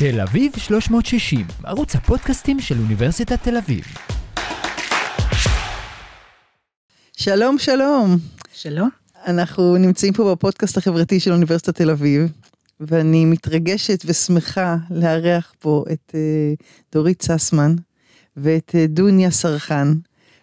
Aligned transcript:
תל 0.00 0.20
אביב 0.20 0.52
360, 0.58 1.46
ערוץ 1.64 1.94
הפודקאסטים 1.94 2.60
של 2.60 2.78
אוניברסיטת 2.78 3.42
תל 3.42 3.56
אביב. 3.56 3.84
שלום, 7.16 7.58
שלום. 7.58 8.16
שלום. 8.52 8.88
אנחנו 9.26 9.76
נמצאים 9.76 10.12
פה 10.12 10.32
בפודקאסט 10.32 10.76
החברתי 10.76 11.20
של 11.20 11.32
אוניברסיטת 11.32 11.74
תל 11.74 11.90
אביב, 11.90 12.32
ואני 12.80 13.24
מתרגשת 13.24 14.02
ושמחה 14.06 14.76
לארח 14.90 15.54
פה 15.58 15.84
את 15.92 16.12
uh, 16.14 16.64
דורית 16.92 17.22
ססמן 17.22 17.74
ואת 18.36 18.70
uh, 18.70 18.88
דוניה 18.88 19.30
סרחן, 19.30 19.94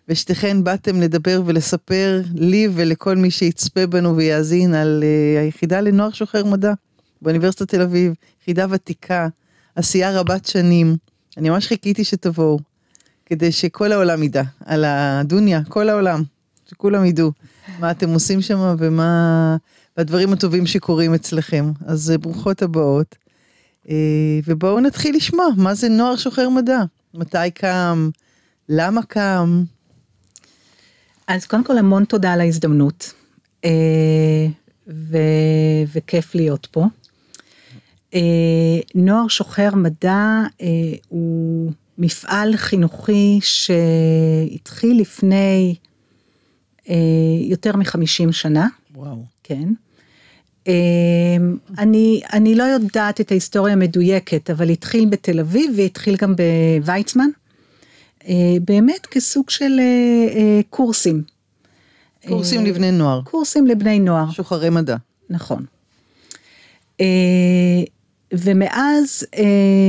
ושתיכן 0.10 0.64
באתם 0.64 1.02
לדבר 1.02 1.42
ולספר 1.46 2.22
לי 2.36 2.68
ולכל 2.74 3.16
מי 3.16 3.32
שיצפה 3.32 3.88
בנו 3.88 4.16
ויאזין 4.18 4.74
על 4.74 5.04
uh, 5.04 5.40
היחידה 5.42 5.82
לנוער 5.82 6.12
שוחר 6.12 6.46
מדע 6.46 6.74
באוניברסיטת 7.22 7.70
תל 7.70 7.82
אביב, 7.82 8.14
יחידה 8.42 8.66
ותיקה, 8.70 9.28
עשייה 9.78 10.20
רבת 10.20 10.46
שנים. 10.46 10.98
אני 11.38 11.50
ממש 11.50 11.68
חיכיתי 11.68 12.04
שתבואו, 12.04 12.60
כדי 13.26 13.52
שכל 13.52 13.92
העולם 13.92 14.24
ידע 14.24 14.44
על 14.66 14.86
הדוניה, 14.88 15.62
כל 15.70 15.90
העולם, 15.90 16.24
שכולם 16.70 17.06
ידעו 17.06 17.32
מה 17.80 17.92
אתם 17.92 18.10
עושים 18.10 18.42
שם 18.42 18.76
ומה... 18.78 19.58
והדברים 19.98 20.34
הטובים 20.34 20.66
שקורים 20.66 21.14
אצלכם. 21.14 21.72
אז 21.86 22.14
ברוכות 22.22 22.62
הבאות. 22.62 23.16
ובואו 24.46 24.80
נתחיל 24.80 25.16
לשמוע 25.16 25.46
מה 25.58 25.74
זה 25.74 25.90
נוער 25.90 26.16
שוחר 26.16 26.50
מדע. 26.50 26.80
מתי 27.14 27.52
קם? 27.54 28.10
למה 28.70 29.04
קם? 29.04 29.64
אז 31.28 31.46
קודם 31.46 31.64
כל 31.64 31.78
המון 31.78 32.06
תודה 32.06 32.34
על 32.34 32.42
ההזדמנות, 32.42 33.14
ו... 34.88 35.18
וכיף 35.94 36.36
להיות 36.36 36.68
פה. 36.72 36.86
נוער 38.96 39.28
שוחר 39.28 39.76
מדע 39.76 40.42
הוא 41.10 41.72
מפעל 41.98 42.58
חינוכי 42.58 43.40
שהתחיל 43.42 45.02
לפני 45.02 45.76
יותר 47.42 47.78
מחמישים 47.78 48.32
שנה. 48.32 48.68
וואו. 48.96 49.24
כן. 49.44 49.70
אני, 51.78 52.22
אני 52.34 52.56
לא 52.56 52.64
יודעת 52.64 53.22
את 53.22 53.32
ההיסטוריה 53.32 53.74
המדויקת, 53.74 54.50
אבל 54.50 54.70
התחיל 54.70 55.06
בתל 55.10 55.40
אביב 55.40 55.72
והתחיל 55.78 56.16
גם 56.16 56.36
בוויצמן. 56.36 57.30
באמת 58.62 59.06
כסוג 59.12 59.50
של 59.50 59.80
קורסים. 60.70 61.24
קורסים 62.28 62.66
לבני 62.66 62.92
נוער. 62.92 63.22
קורסים 63.22 63.68
לבני 63.68 64.00
נוער. 64.00 64.32
שוחרי 64.32 64.70
מדע. 64.70 64.96
נכון. 65.30 65.66
ומאז 68.34 69.24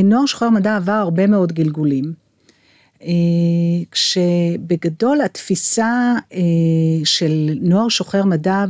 נוער 0.05 0.27
שוחר 0.27 0.50
מדע 0.50 0.77
עבר 0.77 0.92
הרבה 0.92 1.27
מאוד 1.27 1.53
גלגולים. 1.53 2.12
כשבגדול 3.91 5.20
התפיסה 5.20 6.14
של 7.05 7.50
נוער 7.61 7.89
שוחר 7.89 8.25
מדע 8.25 8.64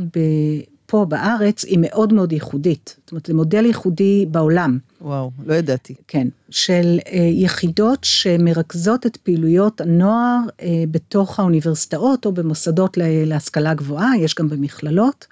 פה 0.85 1.05
בארץ 1.05 1.63
היא 1.63 1.77
מאוד 1.81 2.13
מאוד 2.13 2.31
ייחודית. 2.31 2.95
זאת 2.99 3.11
אומרת, 3.11 3.25
זה 3.25 3.33
מודל 3.33 3.65
ייחודי 3.65 4.25
בעולם. 4.31 4.77
וואו, 5.01 5.31
לא 5.45 5.53
ידעתי. 5.53 5.95
כן, 6.07 6.27
של 6.49 6.99
יחידות 7.31 7.99
שמרכזות 8.03 9.05
את 9.05 9.17
פעילויות 9.17 9.81
הנוער 9.81 10.39
בתוך 10.91 11.39
האוניברסיטאות 11.39 12.25
או 12.25 12.31
במוסדות 12.31 12.97
להשכלה 13.01 13.73
גבוהה, 13.73 14.11
יש 14.19 14.35
גם 14.35 14.49
במכללות. 14.49 15.27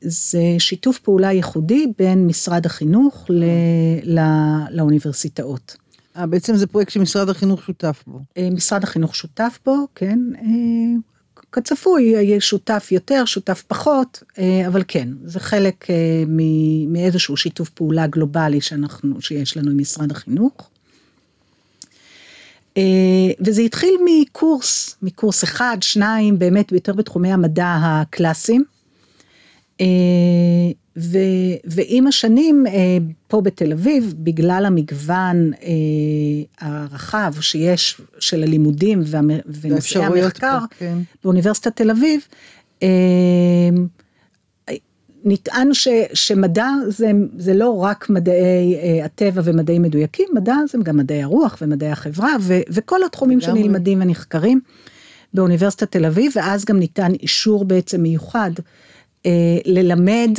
זה 0.00 0.42
שיתוף 0.58 0.98
פעולה 0.98 1.32
ייחודי 1.32 1.86
בין 1.98 2.26
משרד 2.26 2.66
החינוך 2.66 3.30
לאוניברסיטאות. 4.70 5.76
אה, 6.16 6.26
בעצם 6.26 6.56
זה 6.56 6.66
פרויקט 6.66 6.92
שמשרד 6.92 7.28
החינוך 7.28 7.62
שותף 7.62 8.04
בו. 8.06 8.20
משרד 8.52 8.84
החינוך 8.84 9.16
שותף 9.16 9.58
בו, 9.66 9.76
כן. 9.94 10.18
כצפוי, 11.52 12.02
יהיה 12.02 12.40
שותף 12.40 12.88
יותר, 12.90 13.24
שותף 13.24 13.62
פחות, 13.68 14.22
אבל 14.66 14.82
כן, 14.88 15.08
זה 15.24 15.40
חלק 15.40 15.86
מאיזשהו 16.88 17.36
שיתוף 17.36 17.68
פעולה 17.68 18.06
גלובלי 18.06 18.60
שאנחנו, 18.60 19.20
שיש 19.20 19.56
לנו 19.56 19.70
עם 19.70 19.78
משרד 19.78 20.10
החינוך. 20.10 20.70
וזה 23.46 23.62
התחיל 23.62 23.94
מקורס, 24.04 24.96
מקורס 25.02 25.44
אחד, 25.44 25.76
שניים, 25.80 26.38
באמת 26.38 26.72
יותר 26.72 26.92
בתחומי 26.92 27.32
המדע 27.32 27.76
הקלאסיים. 27.80 28.64
ו, 30.96 31.18
ועם 31.64 32.06
השנים 32.06 32.64
פה 33.28 33.40
בתל 33.40 33.72
אביב, 33.72 34.14
בגלל 34.18 34.64
המגוון 34.66 35.50
הרחב 36.60 37.32
שיש 37.40 38.00
של 38.18 38.42
הלימודים 38.42 39.02
ונושאי 39.60 40.04
המחקר 40.04 40.58
פה, 40.60 40.76
כן. 40.78 40.98
באוניברסיטת 41.24 41.76
תל 41.76 41.90
אביב, 41.90 42.20
נטען 45.24 45.74
ש, 45.74 45.88
שמדע 46.14 46.68
זה, 46.88 47.10
זה 47.38 47.54
לא 47.54 47.82
רק 47.82 48.10
מדעי 48.10 49.02
הטבע 49.04 49.42
ומדעים 49.44 49.82
מדויקים, 49.82 50.28
מדע 50.34 50.56
זה 50.68 50.78
גם 50.82 50.96
מדעי 50.96 51.22
הרוח 51.22 51.58
ומדעי 51.62 51.90
החברה 51.90 52.36
ו, 52.40 52.60
וכל 52.70 53.04
התחומים 53.04 53.40
שנלמדים 53.40 54.00
ונחקרים 54.02 54.60
באוניברסיטת 55.34 55.92
תל 55.92 56.04
אביב, 56.06 56.32
ואז 56.36 56.64
גם 56.64 56.78
ניתן 56.78 57.12
אישור 57.22 57.64
בעצם 57.64 58.02
מיוחד. 58.02 58.50
ללמד 59.64 60.30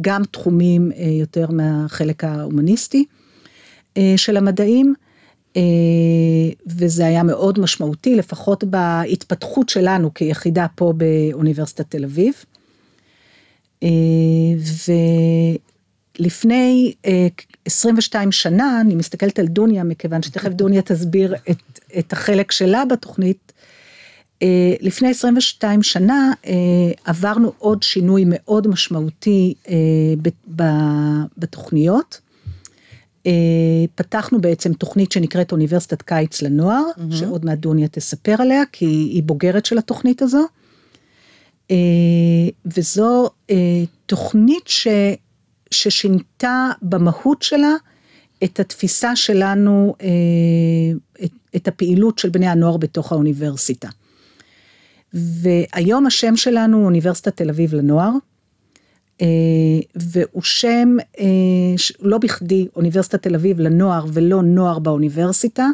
גם 0.00 0.22
תחומים 0.24 0.90
יותר 1.20 1.50
מהחלק 1.50 2.24
ההומניסטי 2.24 3.04
של 4.16 4.36
המדעים, 4.36 4.94
וזה 6.66 7.06
היה 7.06 7.22
מאוד 7.22 7.58
משמעותי, 7.58 8.14
לפחות 8.16 8.64
בהתפתחות 8.64 9.68
שלנו 9.68 10.14
כיחידה 10.14 10.66
פה 10.74 10.92
באוניברסיטת 10.96 11.90
תל 11.90 12.04
אביב. 12.04 12.34
ולפני 16.18 16.94
22 17.64 18.32
שנה, 18.32 18.80
אני 18.80 18.94
מסתכלת 18.94 19.38
על 19.38 19.46
דוניה, 19.46 19.84
מכיוון 19.84 20.22
שתכף 20.22 20.48
דוניה 20.48 20.82
תסביר 20.82 21.34
את, 21.50 21.80
את 21.98 22.12
החלק 22.12 22.52
שלה 22.52 22.84
בתוכנית, 22.84 23.49
לפני 24.80 25.08
22 25.08 25.82
שנה 25.82 26.32
עברנו 27.04 27.52
עוד 27.58 27.82
שינוי 27.82 28.24
מאוד 28.26 28.68
משמעותי 28.68 29.54
בתוכניות. 31.38 32.20
פתחנו 33.94 34.40
בעצם 34.40 34.72
תוכנית 34.72 35.12
שנקראת 35.12 35.52
אוניברסיטת 35.52 36.02
קיץ 36.02 36.42
לנוער, 36.42 36.82
mm-hmm. 36.96 37.16
שעוד 37.16 37.44
מעט 37.44 37.58
דוניה 37.58 37.88
תספר 37.88 38.36
עליה, 38.38 38.62
כי 38.72 38.86
היא 38.86 39.22
בוגרת 39.22 39.66
של 39.66 39.78
התוכנית 39.78 40.22
הזו. 40.22 40.46
וזו 42.66 43.30
תוכנית 44.06 44.66
ש, 44.66 44.88
ששינתה 45.70 46.70
במהות 46.82 47.42
שלה 47.42 47.72
את 48.44 48.60
התפיסה 48.60 49.16
שלנו, 49.16 49.94
את, 51.24 51.30
את 51.56 51.68
הפעילות 51.68 52.18
של 52.18 52.28
בני 52.28 52.48
הנוער 52.48 52.76
בתוך 52.76 53.12
האוניברסיטה. 53.12 53.88
והיום 55.14 56.06
השם 56.06 56.36
שלנו 56.36 56.84
אוניברסיטת 56.84 57.36
תל 57.36 57.48
אביב 57.48 57.74
לנוער, 57.74 58.12
והוא 59.94 60.42
שם, 60.42 60.96
לא 62.00 62.18
בכדי 62.18 62.68
אוניברסיטת 62.76 63.22
תל 63.22 63.34
אביב 63.34 63.60
לנוער 63.60 64.06
ולא 64.12 64.42
נוער 64.42 64.78
באוניברסיטה, 64.78 65.68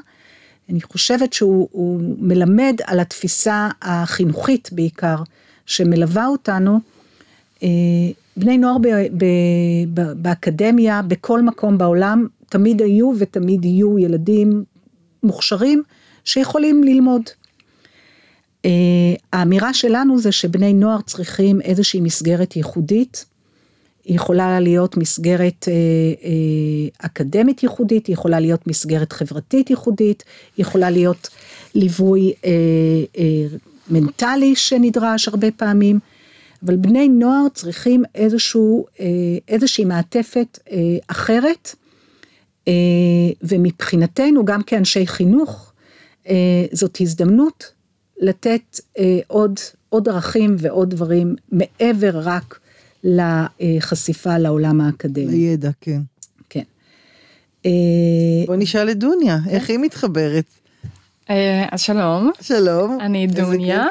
אני 0.69 0.81
חושבת 0.81 1.33
שהוא 1.33 2.01
מלמד 2.19 2.77
על 2.85 3.01
התפיסה 3.01 3.69
החינוכית 3.83 4.69
בעיקר, 4.73 5.17
שמלווה 5.67 6.27
אותנו, 6.27 6.81
בני 8.37 8.59
נוער 8.59 8.79
ב, 8.79 8.89
ב, 9.17 9.25
ב, 9.95 10.13
באקדמיה, 10.13 11.03
בכל 11.03 11.43
מקום 11.43 11.79
בעולם, 11.79 12.27
תמיד 12.49 12.83
היו 12.83 13.13
ותמיד 13.19 13.65
יהיו 13.65 13.99
ילדים 13.99 14.65
מוכשרים 15.23 15.83
שיכולים 16.25 16.85
ללמוד. 16.85 17.23
האמירה 19.33 19.75
שלנו 19.75 20.19
זה 20.19 20.33
שבני 20.33 20.73
נוער 20.73 21.01
צריכים 21.01 21.61
איזושהי 21.61 22.01
מסגרת 22.01 22.57
ייחודית, 22.57 23.25
היא 24.05 24.17
יכולה 24.17 24.61
להיות 24.61 24.97
מסגרת 24.97 25.69
אקדמית 26.99 27.63
ייחודית, 27.63 28.07
היא 28.07 28.15
יכולה 28.15 28.41
להיות 28.41 28.67
מסגרת 28.67 29.13
חברתית 29.13 29.71
ייחודית, 29.71 30.25
היא 30.57 30.63
יכולה 30.63 30.91
להיות 30.91 31.29
ליווי 31.75 32.33
מנטלי 33.91 34.57
שנדרש 34.57 35.29
הרבה 35.29 35.51
פעמים, 35.51 35.99
אבל 36.65 36.77
בני 36.77 37.09
נוער 37.09 37.47
צריכים 37.55 38.05
איזשהו, 38.15 38.87
איזושהי 39.49 39.85
מעטפת 39.85 40.59
אחרת, 41.07 41.75
ומבחינתנו 43.43 44.45
גם 44.45 44.63
כאנשי 44.63 45.07
חינוך, 45.07 45.73
זאת 46.73 46.99
הזדמנות 47.01 47.76
לתת 48.21 48.81
עוד, 49.27 49.61
עוד 49.89 50.09
ערכים 50.09 50.57
ועוד 50.59 50.91
דברים 50.91 51.37
מעבר 51.53 52.11
רק 52.15 52.59
לחשיפה 53.05 54.39
לעולם 54.39 54.81
האקדמי. 54.81 55.27
לידע, 55.27 55.71
כן. 55.81 56.01
כן. 56.51 56.63
אה, 57.67 57.71
בוא 58.47 58.57
נשאל 58.57 58.91
את 58.91 58.99
דוניה, 58.99 59.39
איך 59.49 59.71
היא 59.71 59.79
מתחברת? 59.79 60.45
אה, 61.31 61.67
אז 61.73 61.81
שלום, 61.81 62.31
שלום. 62.41 62.99
אני 63.01 63.27
דוניה. 63.27 63.87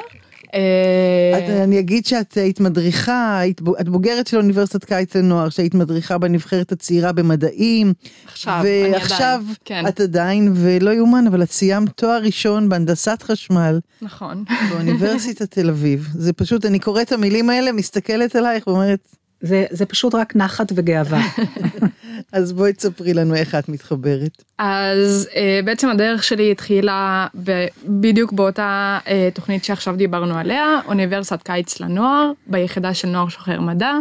אה, 0.56 1.64
אני 1.64 1.80
אגיד 1.80 2.06
שאת 2.06 2.38
היית 2.38 2.60
מדריכה, 2.60 3.42
את 3.80 3.90
בוגרת 3.90 4.28
של 4.28 4.38
אוניברסיטת 4.38 4.84
קיץ 4.84 5.16
לנוער, 5.16 5.50
שהיית 5.50 5.74
מדריכה 5.74 6.18
בנבחרת 6.18 6.72
הצעירה 6.72 7.12
במדעים. 7.12 7.94
עכשיו, 8.26 8.62
אני 8.62 8.92
ועכשיו 8.94 9.40
עדיין, 9.42 9.56
כן. 9.66 9.88
את 9.88 10.00
עדיין, 10.00 10.54
ולא 10.56 10.92
יאומן, 10.92 11.28
אבל 11.28 11.44
את 11.44 11.52
סיימת 11.52 11.90
תואר 11.90 12.22
ראשון 12.24 12.70
בהנדסת 12.70 13.22
חשמל 13.22 13.80
נכון. 14.02 14.44
באוניברסיטת 14.70 15.52
תל 15.52 15.70
אביב. 15.70 16.08
זה 16.14 16.34
פשוט, 16.34 16.66
אני 16.66 16.80
קוראת 16.80 17.08
את 17.08 17.12
המילים 17.12 17.50
האלה, 17.50 17.72
מסתכלת 17.72 18.36
עלייך 18.36 18.68
ואומרת, 18.68 19.16
זה, 19.42 19.66
זה 19.70 19.86
פשוט 19.86 20.16
רק 20.16 20.36
נחת 20.36 20.72
וגאווה. 20.76 21.22
אז 22.32 22.54
בואי 22.54 22.74
תספרי 22.74 23.14
לנו 23.14 23.36
איך 23.36 23.56
את 23.56 23.70
מתחברת. 23.70 24.44
אז 24.58 25.30
אה, 25.36 25.60
בעצם 25.66 25.90
הדרך 25.90 26.24
שלי 26.24 26.52
התחילה 26.52 27.28
ב- 27.44 27.66
בדיוק 27.88 28.32
באותה 28.34 29.00
אה, 29.08 29.30
תוכנית 29.34 29.64
שעכשיו 29.64 29.96
דיברנו 29.96 30.38
עליה, 30.38 30.80
אוניברסיטת 30.86 31.44
קיץ 31.44 31.80
לנוער, 31.80 32.32
ביחידה 32.48 32.94
של 32.94 33.08
נוער 33.08 33.28
שוחר 33.30 33.62
מדע. 33.62 33.92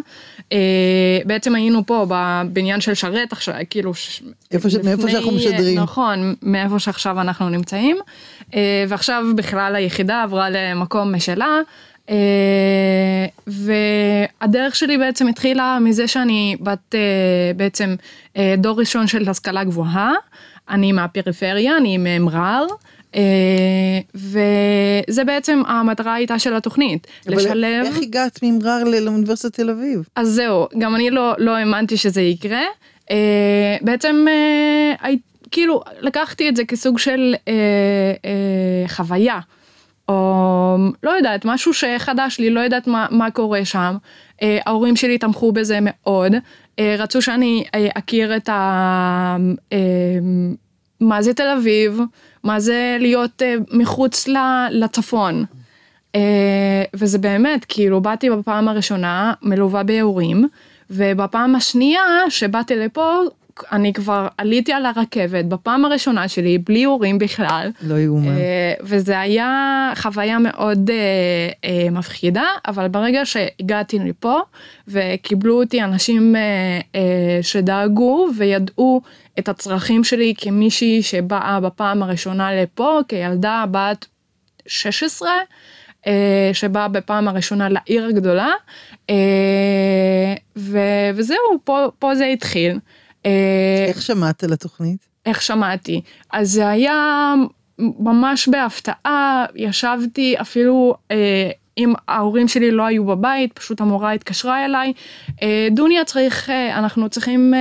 אה, 0.53 0.59
בעצם 1.25 1.55
היינו 1.55 1.87
פה 1.87 2.07
בבניין 2.09 2.81
של 2.81 2.95
שרת 2.95 3.33
עכשיו, 3.33 3.55
כאילו... 3.71 3.95
ש- 3.95 4.23
איפה 4.53 4.71
ש- 4.71 4.75
מאיפה 4.75 4.93
לפני, 5.03 5.13
שאנחנו 5.13 5.31
אה, 5.31 5.37
משדרים. 5.37 5.79
נכון, 5.81 6.35
מאיפה 6.43 6.79
שעכשיו 6.79 7.21
אנחנו 7.21 7.49
נמצאים. 7.49 7.97
אה, 8.55 8.85
ועכשיו 8.89 9.25
בכלל 9.37 9.75
היחידה 9.77 10.23
עברה 10.23 10.49
למקום 10.51 11.15
משלה. 11.15 11.59
אה, 12.11 13.27
והדרך 13.47 14.77
שלי 14.77 14.99
בעצם 14.99 15.29
התחילה 15.29 15.79
מזה 15.81 16.09
שאני 16.09 16.57
בת 16.61 16.95
אה, 16.95 17.01
בעצם 17.57 17.95
אה, 18.37 18.55
דור 18.59 18.81
ראשון 18.81 19.07
של 19.07 19.29
השכלה 19.29 19.65
גבוהה, 19.65 20.13
אני 20.71 20.93
מהפריפריה, 20.93 21.77
אני 21.77 21.99
ממע'אר, 21.99 22.67
וזה 24.15 25.25
בעצם 25.27 25.63
המטרה 25.67 26.15
הייתה 26.15 26.39
של 26.39 26.55
התוכנית, 26.55 27.07
אבל 27.27 27.37
לשלב, 27.37 27.85
איך 27.85 27.99
הגעת 28.03 28.39
ממע'אר 28.43 28.85
ל- 28.85 28.99
לאוניברסיטת 28.99 29.55
תל 29.55 29.71
אביב? 29.71 30.09
אז 30.17 30.29
זהו, 30.29 30.67
גם 30.79 30.95
אני 30.95 31.11
לא, 31.11 31.35
לא 31.39 31.57
האמנתי 31.57 31.97
שזה 31.97 32.23
יקרה, 32.23 32.63
בעצם 33.81 34.27
כאילו 35.51 35.81
לקחתי 36.01 36.49
את 36.49 36.57
זה 36.57 36.65
כסוג 36.65 36.99
של 36.99 37.35
חוויה. 38.89 39.41
או 40.09 40.77
לא 41.03 41.11
יודעת, 41.11 41.45
משהו 41.45 41.75
שחדש 41.75 42.39
לי, 42.39 42.51
לא 42.51 42.61
יודעת 42.61 42.87
מה, 42.87 43.07
מה 43.11 43.31
קורה 43.31 43.65
שם. 43.65 43.97
אה, 44.43 44.59
ההורים 44.67 44.97
שלי 44.97 45.19
תמכו 45.19 45.53
בזה 45.53 45.79
מאוד, 45.83 46.33
אה, 46.79 46.97
רצו 46.99 47.23
שאני 47.23 47.65
אה, 47.75 47.89
אכיר 47.95 48.37
את 48.37 48.49
ה... 48.49 49.37
אה, 49.73 49.79
מה 51.01 51.23
זה 51.23 51.35
תל 51.35 51.49
אביב, 51.59 52.01
מה 52.45 52.61
זה 52.61 52.97
להיות 53.01 53.43
אה, 53.43 53.55
מחוץ 53.73 54.29
ל- 54.29 54.67
לצפון. 54.71 55.45
אה, 56.15 56.83
וזה 56.95 57.19
באמת, 57.19 57.65
כאילו, 57.69 58.01
באתי 58.01 58.31
בפעם 58.31 58.69
הראשונה 58.69 59.33
מלווה 59.43 59.83
בהורים, 59.83 60.49
ובפעם 60.91 61.55
השנייה 61.55 62.03
שבאתי 62.29 62.77
לפה, 62.77 63.19
אני 63.73 63.93
כבר 63.93 64.29
עליתי 64.39 64.73
על 64.73 64.87
הרכבת 64.87 65.45
בפעם 65.45 65.85
הראשונה 65.85 66.29
שלי, 66.29 66.59
בלי 66.59 66.85
הורים 66.85 67.19
בכלל. 67.19 67.71
לא 67.83 67.95
יאומן. 67.95 68.29
אה, 68.29 68.75
וזה 68.81 69.21
היה 69.21 69.93
חוויה 69.97 70.39
מאוד 70.39 70.91
אה, 70.91 70.97
אה, 71.65 71.91
מפחידה, 71.91 72.45
אבל 72.67 72.89
ברגע 72.89 73.21
שהגעתי 73.25 73.99
לפה 73.99 74.41
וקיבלו 74.89 75.61
אותי 75.61 75.83
אנשים 75.83 76.35
שדאגו 77.43 78.29
וידעו 78.39 79.01
את 79.39 79.49
הצרכים 79.49 80.05
שלי 80.05 80.35
כמישהי 80.37 81.03
שבאה 81.03 81.61
בפעם 81.61 82.03
הראשונה 82.03 82.63
לפה, 82.63 83.01
כילדה 83.09 83.65
בת 83.71 84.07
16, 84.67 85.29
אה, 86.07 86.51
שבאה 86.53 86.89
בפעם 86.89 87.29
הראשונה 87.29 87.69
לעיר 87.69 88.07
הגדולה, 88.07 88.51
ו- 90.57 91.11
וזהו, 91.15 91.39
פה, 91.65 91.87
פה 91.99 92.15
זה 92.15 92.25
התחיל. 92.25 92.79
אה, 93.27 93.85
איך 93.89 94.03
שמעת 94.03 94.45
על 94.45 94.53
התוכנית? 94.53 95.15
איך 95.27 95.43
שמעתי. 95.43 96.01
אז 96.33 96.51
זה 96.51 96.69
היה 96.69 97.35
ממש 97.79 98.49
בהפתעה, 98.49 99.45
ישבתי 99.55 100.35
אפילו 100.41 100.95
אה, 101.11 101.51
אם 101.79 101.93
ההורים 102.09 102.49
שלי 102.49 102.71
לא 102.71 102.83
היו 102.83 103.05
בבית, 103.05 103.53
פשוט 103.53 103.81
המורה 103.81 104.13
התקשרה 104.13 104.65
אליי, 104.65 104.93
אה, 105.43 105.69
דוניה 105.71 106.05
צריך, 106.05 106.51
אה, 106.51 106.79
אנחנו 106.79 107.09
צריכים 107.09 107.55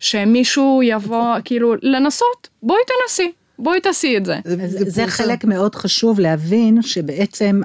שמישהו 0.00 0.80
יבוא 0.82 1.34
כאילו 1.44 1.74
לנסות, 1.82 2.48
בואי 2.62 2.80
תנסי, 2.86 3.32
בואי 3.58 3.80
תעשי 3.80 4.16
את 4.16 4.24
זה. 4.24 4.36
אז 4.44 4.70
זה 4.70 4.84
פורסם. 4.84 5.06
חלק 5.06 5.44
מאוד 5.44 5.74
חשוב 5.74 6.20
להבין 6.20 6.82
שבעצם 6.82 7.60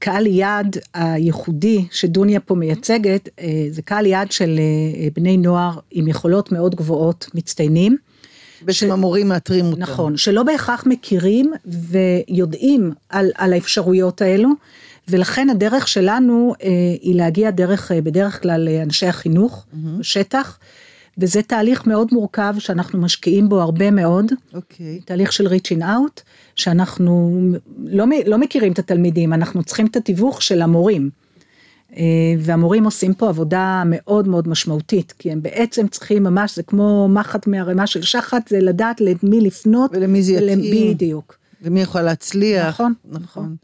הקהל 0.00 0.26
יעד 0.26 0.76
הייחודי 0.94 1.84
שדוניה 1.90 2.40
פה 2.40 2.54
מייצגת, 2.54 3.28
אה, 3.40 3.66
זה 3.70 3.82
קהל 3.82 4.06
יעד 4.06 4.32
של 4.32 4.58
אה, 4.58 5.08
בני 5.14 5.36
נוער 5.36 5.78
עם 5.90 6.08
יכולות 6.08 6.52
מאוד 6.52 6.74
גבוהות, 6.74 7.30
מצטיינים. 7.34 7.96
בעצם 8.62 8.92
המורים 8.92 9.28
מאתרים 9.28 9.66
אותם. 9.66 9.80
נכון, 9.80 10.16
שלא 10.16 10.42
בהכרח 10.42 10.84
מכירים 10.86 11.52
ויודעים 11.64 12.92
על, 13.08 13.30
על 13.34 13.52
האפשרויות 13.52 14.22
האלו, 14.22 14.48
ולכן 15.08 15.50
הדרך 15.50 15.88
שלנו 15.88 16.54
אה, 16.62 16.68
היא 17.00 17.14
להגיע 17.14 17.50
דרך, 17.50 17.92
אה, 17.92 18.00
בדרך 18.00 18.42
כלל 18.42 18.60
לאנשי 18.60 19.06
החינוך 19.06 19.66
בשטח, 19.98 20.58
וזה 21.18 21.42
תהליך 21.42 21.86
מאוד 21.86 22.08
מורכב 22.12 22.54
שאנחנו 22.58 23.00
משקיעים 23.00 23.48
בו 23.48 23.60
הרבה 23.60 23.90
מאוד, 23.90 24.32
אוקיי. 24.54 25.00
תהליך 25.04 25.32
של 25.32 25.46
reaching 25.46 25.80
out, 25.80 26.20
שאנחנו 26.56 27.40
לא, 27.84 28.04
לא 28.26 28.38
מכירים 28.38 28.72
את 28.72 28.78
התלמידים, 28.78 29.32
אנחנו 29.32 29.64
צריכים 29.64 29.86
את 29.86 29.96
התיווך 29.96 30.42
של 30.42 30.62
המורים. 30.62 31.10
אה, 31.96 32.02
והמורים 32.38 32.84
עושים 32.84 33.14
פה 33.14 33.28
עבודה 33.28 33.82
מאוד 33.86 34.28
מאוד 34.28 34.48
משמעותית, 34.48 35.14
כי 35.18 35.32
הם 35.32 35.42
בעצם 35.42 35.88
צריכים 35.88 36.22
ממש, 36.22 36.56
זה 36.56 36.62
כמו 36.62 37.08
מחט 37.08 37.46
מהרמה 37.46 37.86
של 37.86 38.02
שחת, 38.02 38.48
זה 38.48 38.60
לדעת 38.60 39.00
למי 39.00 39.40
לפנות. 39.40 39.90
ולמי 39.94 40.22
זה 40.22 40.32
יתאים. 40.32 40.94
בדיוק. 40.94 41.36
ומי 41.62 41.82
יכול 41.82 42.00
להצליח. 42.00 42.68
נכון, 42.68 42.92
נכון. 43.04 43.22
נכון. 43.22 43.56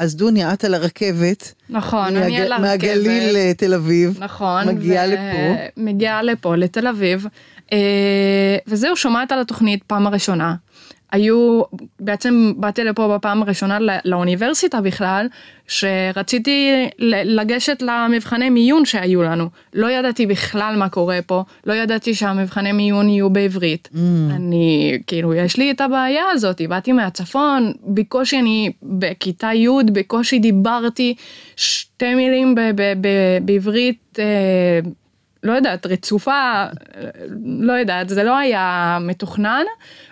אז 0.00 0.16
דוניה, 0.16 0.52
את 0.52 0.64
על 0.64 0.74
הרכבת. 0.74 1.54
נכון, 1.70 2.16
אני 2.16 2.30
מהג- 2.36 2.40
על 2.40 2.52
הרכבת. 2.52 2.66
מהגליל 2.68 3.22
לתל 3.36 3.74
אביב. 3.74 4.18
נכון. 4.20 4.68
מגיעה 4.68 5.04
ו- 5.08 5.10
לפה. 5.12 5.62
מגיעה 5.76 6.22
לפה, 6.22 6.56
לתל 6.56 6.86
אביב. 6.86 7.26
אה, 7.72 7.78
וזהו, 8.66 8.96
שומעת 8.96 9.32
על 9.32 9.40
התוכנית 9.40 9.82
פעם 9.86 10.06
הראשונה. 10.06 10.54
היו, 11.12 11.62
בעצם 12.00 12.52
באתי 12.56 12.84
לפה 12.84 13.14
בפעם 13.14 13.42
הראשונה 13.42 13.78
לאוניברסיטה 14.04 14.80
בכלל, 14.80 15.26
שרציתי 15.68 16.86
לגשת 17.24 17.82
למבחני 17.82 18.50
מיון 18.50 18.84
שהיו 18.84 19.22
לנו. 19.22 19.48
לא 19.74 19.90
ידעתי 19.90 20.26
בכלל 20.26 20.74
מה 20.76 20.88
קורה 20.88 21.18
פה, 21.26 21.44
לא 21.66 21.72
ידעתי 21.72 22.14
שהמבחני 22.14 22.72
מיון 22.72 23.08
יהיו 23.08 23.30
בעברית. 23.30 23.88
Mm. 23.92 23.96
אני, 24.30 24.98
כאילו, 25.06 25.34
יש 25.34 25.56
לי 25.56 25.70
את 25.70 25.80
הבעיה 25.80 26.24
הזאת, 26.32 26.62
באתי 26.68 26.92
מהצפון, 26.92 27.72
בקושי 27.84 28.38
אני 28.38 28.72
בכיתה 28.82 29.50
י', 29.54 29.68
בקושי 29.92 30.38
דיברתי 30.38 31.14
שתי 31.56 32.14
מילים 32.14 32.54
ב- 32.54 32.60
ב- 32.60 32.94
ב- 33.00 33.38
בעברית. 33.42 34.18
אה, 34.18 34.80
לא 35.42 35.52
יודעת, 35.52 35.86
רצופה, 35.86 36.64
לא 37.44 37.72
יודעת, 37.72 38.08
זה 38.08 38.24
לא 38.24 38.38
היה 38.38 38.98
מתוכנן, 39.00 39.64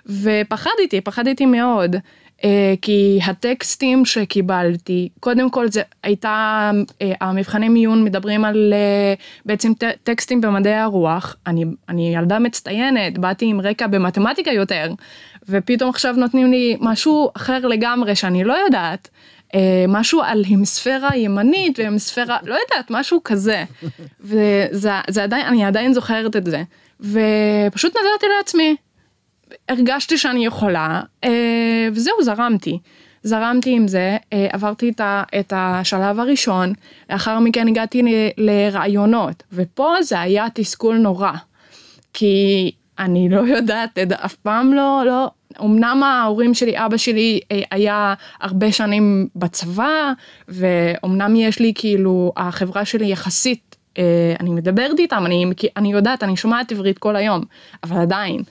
ופחדתי, 0.06 1.00
פחדתי 1.00 1.46
מאוד, 1.46 1.96
אה, 2.44 2.74
כי 2.82 3.18
הטקסטים 3.26 4.04
שקיבלתי, 4.04 5.08
קודם 5.20 5.50
כל 5.50 5.68
זה 5.68 5.82
הייתה, 6.02 6.70
אה, 7.02 7.12
המבחני 7.20 7.68
מיון 7.68 8.04
מדברים 8.04 8.44
על 8.44 8.72
אה, 8.72 9.14
בעצם 9.46 9.72
טקסטים 10.02 10.40
במדעי 10.40 10.74
הרוח, 10.74 11.36
אני, 11.46 11.64
אני 11.88 12.14
ילדה 12.14 12.38
מצטיינת, 12.38 13.18
באתי 13.18 13.46
עם 13.46 13.60
רקע 13.60 13.86
במתמטיקה 13.86 14.50
יותר, 14.50 14.92
ופתאום 15.48 15.90
עכשיו 15.90 16.14
נותנים 16.16 16.50
לי 16.50 16.76
משהו 16.80 17.30
אחר 17.36 17.66
לגמרי 17.66 18.14
שאני 18.14 18.44
לא 18.44 18.54
יודעת. 18.64 19.08
אה, 19.54 19.84
משהו 19.88 20.22
על 20.22 20.44
המספירה 20.48 21.16
ימנית 21.16 21.78
והמספירה, 21.78 22.38
לא 22.42 22.54
יודעת, 22.54 22.90
משהו 22.90 23.20
כזה. 23.24 23.64
וזה 24.20 24.90
זה 25.08 25.22
עדיין, 25.22 25.46
אני 25.46 25.64
עדיין 25.64 25.92
זוכרת 25.92 26.36
את 26.36 26.44
זה. 26.44 26.62
ופשוט 27.00 27.96
נתתי 27.96 28.26
לעצמי. 28.38 28.76
הרגשתי 29.68 30.18
שאני 30.18 30.46
יכולה, 30.46 31.00
אה, 31.24 31.88
וזהו, 31.92 32.22
זרמתי. 32.22 32.78
זרמתי 33.22 33.70
עם 33.70 33.88
זה, 33.88 34.16
אה, 34.32 34.46
עברתי 34.52 34.90
את, 34.90 35.00
ה, 35.00 35.22
את 35.40 35.52
השלב 35.56 36.20
הראשון, 36.20 36.72
לאחר 37.10 37.38
מכן 37.38 37.68
הגעתי 37.68 38.02
לרעיונות, 38.36 39.42
ופה 39.52 39.94
זה 40.02 40.20
היה 40.20 40.46
תסכול 40.54 40.96
נורא. 40.96 41.32
כי 42.12 42.70
אני 42.98 43.28
לא 43.28 43.40
יודעת, 43.40 43.98
אף 43.98 44.34
פעם 44.34 44.72
לא, 44.72 45.02
לא, 45.06 45.30
אמנם 45.60 46.02
ההורים 46.02 46.54
שלי, 46.54 46.86
אבא 46.86 46.96
שלי 46.96 47.40
אה, 47.52 47.60
היה 47.70 48.14
הרבה 48.40 48.72
שנים 48.72 49.28
בצבא, 49.36 50.12
ואומנם 50.48 51.36
יש 51.36 51.58
לי 51.58 51.72
כאילו, 51.74 52.32
החברה 52.36 52.84
שלי 52.84 53.06
יחסית 53.06 53.68
אה, 53.98 54.34
אני 54.40 54.50
מדברת 54.50 54.98
איתם, 54.98 55.26
אני, 55.26 55.44
אני 55.76 55.92
יודעת, 55.92 56.22
אני 56.22 56.36
שומעת 56.36 56.72
עברית 56.72 56.98
כל 56.98 57.16
היום, 57.16 57.42
אבל 57.84 58.00
עדיין, 58.00 58.42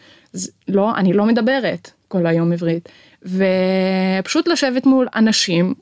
לא, 0.68 0.96
אני 0.96 1.14
לא 1.14 1.26
מדברת 1.26 1.92
כל 2.08 2.26
היום 2.26 2.52
עברית. 2.52 2.90
ופשוט 3.24 4.48
לשבת 4.48 4.86
מול 4.86 5.08
אנשים, 5.16 5.74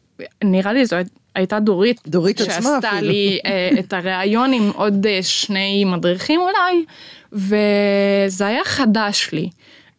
נראה 0.43 0.73
לי 0.73 0.85
זו 0.85 0.95
הייתה 1.35 1.59
דורית, 1.59 2.01
דורית 2.07 2.41
עצמה 2.41 2.55
אפילו, 2.55 2.81
שעשתה 2.81 3.01
לי 3.01 3.39
אה, 3.45 3.69
את 3.79 3.93
הריאיון 3.93 4.53
עם 4.53 4.71
עוד 4.75 5.05
שני 5.21 5.85
מדריכים 5.85 6.39
אולי, 6.39 6.85
וזה 7.33 8.47
היה 8.47 8.63
חדש 8.65 9.29
לי. 9.31 9.49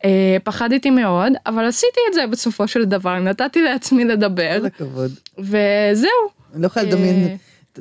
אה, 0.04 0.36
פחדתי 0.44 0.90
מאוד, 0.90 1.32
אבל 1.46 1.64
עשיתי 1.64 2.00
את 2.08 2.14
זה 2.14 2.26
בסופו 2.30 2.68
של 2.68 2.84
דבר, 2.84 3.18
נתתי 3.18 3.62
לעצמי 3.62 4.04
לדבר. 4.04 4.58
כל 4.60 4.66
הכבוד. 4.66 5.10
וזהו. 5.38 6.10
אני 6.54 6.62
לא 6.62 6.66
יכולה 6.66 6.84
לדמיין 6.86 7.36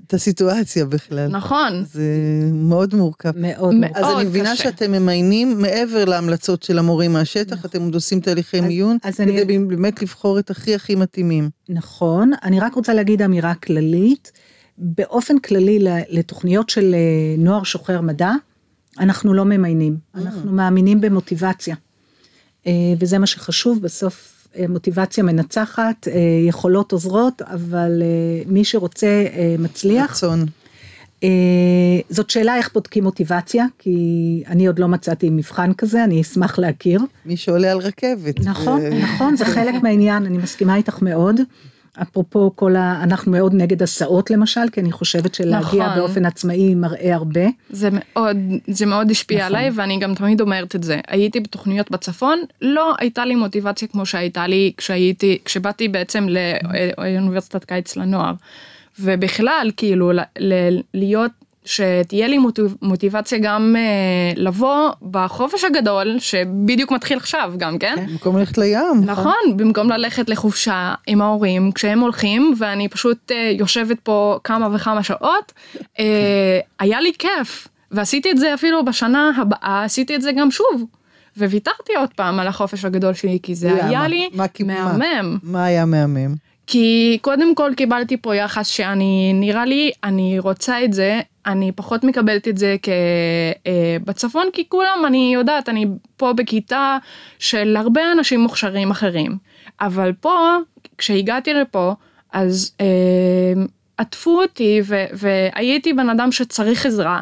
את 0.07 0.13
הסיטואציה 0.13 0.85
בכלל. 0.85 1.27
נכון. 1.27 1.83
זה 1.85 2.03
מאוד 2.53 2.95
מורכב. 2.95 3.31
מאוד 3.35 3.73
מורכב. 3.75 3.97
אז 3.97 4.15
אני 4.15 4.23
מבינה 4.29 4.51
קשה. 4.53 4.63
שאתם 4.63 4.91
ממיינים 4.91 5.61
מעבר 5.61 6.05
להמלצות 6.05 6.63
של 6.63 6.79
המורים 6.79 7.13
מהשטח, 7.13 7.65
אתם 7.65 7.81
עוד 7.81 7.93
עושים 7.93 8.19
תהליכי 8.19 8.61
מיון, 8.61 8.97
אז 9.03 9.15
כדי 9.15 9.41
אני- 9.43 9.59
באמת 9.59 10.01
לבחור 10.01 10.39
את 10.39 10.49
הכי 10.49 10.75
הכי 10.75 10.95
מתאימים. 10.95 11.49
נכון, 11.69 12.31
אני 12.43 12.59
רק 12.59 12.73
רוצה 12.73 12.93
להגיד 12.93 13.21
אמירה 13.21 13.53
כללית. 13.55 14.31
באופן 14.77 15.39
כללי 15.39 15.79
לתוכניות 16.09 16.69
של 16.69 16.93
אה, 16.95 16.99
נוער 17.37 17.63
שוחר 17.63 18.01
מדע, 18.01 18.31
אנחנו 18.99 19.33
לא 19.33 19.45
ממיינים, 19.45 19.97
אנחנו 20.15 20.51
מאמינים 20.51 21.01
במוטיבציה. 21.01 21.75
אה, 22.67 22.71
וזה 22.99 23.19
מה 23.19 23.25
שחשוב, 23.25 23.81
בסוף 23.81 24.47
אה, 24.57 24.65
מוטיבציה 24.69 25.23
מנצחת, 25.23 26.07
אה, 26.07 26.13
יכולות 26.47 26.91
עוזרות, 26.91 27.41
אבל 27.41 28.01
מי 28.45 28.63
שרוצה 28.63 29.25
מצליח. 29.59 30.11
רצון. 30.11 30.45
זאת 32.09 32.29
שאלה 32.29 32.55
איך 32.55 32.73
בודקים 32.73 33.03
מוטיבציה, 33.03 33.65
כי 33.79 34.43
אני 34.47 34.67
עוד 34.67 34.79
לא 34.79 34.87
מצאתי 34.87 35.29
מבחן 35.29 35.73
כזה, 35.73 36.03
אני 36.03 36.21
אשמח 36.21 36.59
להכיר. 36.59 37.01
מי 37.25 37.37
שעולה 37.37 37.71
על 37.71 37.77
רכבת. 37.77 38.39
נכון, 38.39 38.81
נכון, 38.81 39.35
זה 39.35 39.45
חלק 39.55 39.75
מהעניין, 39.83 40.25
אני 40.25 40.37
מסכימה 40.37 40.75
איתך 40.75 41.01
מאוד. 41.01 41.35
אפרופו 42.01 42.51
כל 42.55 42.75
ה... 42.75 43.03
אנחנו 43.03 43.31
מאוד 43.31 43.53
נגד 43.53 43.83
הסעות 43.83 44.31
למשל, 44.31 44.61
כי 44.71 44.81
אני 44.81 44.91
חושבת 44.91 45.35
שלהגיע 45.35 45.59
נכון. 45.85 45.95
באופן 45.95 46.25
עצמאי 46.25 46.75
מראה 46.75 47.15
הרבה. 47.15 47.45
זה 47.69 47.89
מאוד, 47.91 48.37
זה 48.67 48.85
מאוד 48.85 49.11
השפיע 49.11 49.37
נכון. 49.37 49.55
עליי 49.55 49.71
ואני 49.75 49.99
גם 49.99 50.15
תמיד 50.15 50.41
אומרת 50.41 50.75
את 50.75 50.83
זה. 50.83 50.99
הייתי 51.07 51.39
בתוכניות 51.39 51.91
בצפון, 51.91 52.39
לא 52.61 52.93
הייתה 52.99 53.25
לי 53.25 53.35
מוטיבציה 53.35 53.87
כמו 53.87 54.05
שהייתה 54.05 54.47
לי 54.47 54.71
כשהייתי, 54.77 55.37
כשבאתי 55.45 55.87
בעצם 55.87 56.27
לאוניברסיטת 56.97 57.63
קיץ 57.63 57.95
לנוער. 57.95 58.33
ובכלל, 58.99 59.71
כאילו, 59.77 60.11
ל- 60.11 60.19
ל- 60.39 60.79
להיות, 60.93 61.31
שתהיה 61.65 62.27
לי 62.27 62.37
מוטיב, 62.37 62.75
מוטיבציה 62.81 63.37
גם 63.41 63.75
אה, 63.77 63.81
לבוא 64.35 64.89
בחופש 65.11 65.63
הגדול, 65.63 66.15
שבדיוק 66.19 66.91
מתחיל 66.91 67.17
עכשיו 67.17 67.53
גם, 67.57 67.77
כן? 67.77 67.95
במקום 68.09 68.37
ללכת 68.37 68.57
לים. 68.57 69.01
נכון, 69.05 69.33
במקום 69.57 69.89
ללכת 69.89 70.29
לחופשה 70.29 70.93
עם 71.07 71.21
ההורים 71.21 71.71
כשהם 71.71 71.99
הולכים 71.99 72.53
ואני 72.57 72.87
פשוט 72.89 73.31
אה, 73.31 73.51
יושבת 73.59 73.99
פה 73.99 74.39
כמה 74.43 74.75
וכמה 74.75 75.03
שעות, 75.03 75.53
אה, 75.99 76.05
היה 76.79 77.01
לי 77.01 77.11
כיף 77.19 77.67
ועשיתי 77.91 78.31
את 78.31 78.37
זה 78.37 78.53
אפילו 78.53 78.85
בשנה 78.85 79.31
הבאה, 79.37 79.81
עשיתי 79.85 80.15
את 80.15 80.21
זה 80.21 80.31
גם 80.31 80.51
שוב. 80.51 80.83
וויתרתי 81.37 81.93
עוד 81.99 82.09
פעם 82.15 82.39
על 82.39 82.47
החופש 82.47 82.85
הגדול 82.85 83.13
שלי 83.13 83.39
כי 83.43 83.55
זה? 83.55 83.85
היה 83.85 84.07
לי 84.07 84.29
מה- 84.33 84.45
מה- 84.65 84.93
מהמם. 84.97 85.37
מה 85.43 85.65
היה 85.65 85.85
מהמם? 85.85 86.35
כי 86.67 87.17
קודם 87.21 87.55
כל 87.55 87.71
קיבלתי 87.77 88.17
פה 88.17 88.35
יחס 88.35 88.67
שאני 88.67 89.31
נראה 89.33 89.65
לי 89.65 89.91
אני 90.03 90.39
רוצה 90.39 90.83
את 90.83 90.93
זה 90.93 91.21
אני 91.45 91.71
פחות 91.71 92.03
מקבלת 92.03 92.47
את 92.47 92.57
זה 92.57 92.75
כבצפון 94.03 94.47
כי 94.53 94.69
כולם 94.69 95.03
אני 95.07 95.31
יודעת 95.33 95.69
אני 95.69 95.85
פה 96.17 96.33
בכיתה 96.33 96.97
של 97.39 97.75
הרבה 97.77 98.11
אנשים 98.11 98.39
מוכשרים 98.39 98.91
אחרים 98.91 99.37
אבל 99.81 100.13
פה 100.13 100.57
כשהגעתי 100.97 101.53
לפה 101.53 101.93
אז 102.33 102.75
אה, 102.81 102.85
עטפו 103.97 104.41
אותי 104.41 104.81
ו- 104.85 105.05
והייתי 105.13 105.93
בן 105.93 106.09
אדם 106.09 106.31
שצריך 106.31 106.85
עזרה 106.85 107.21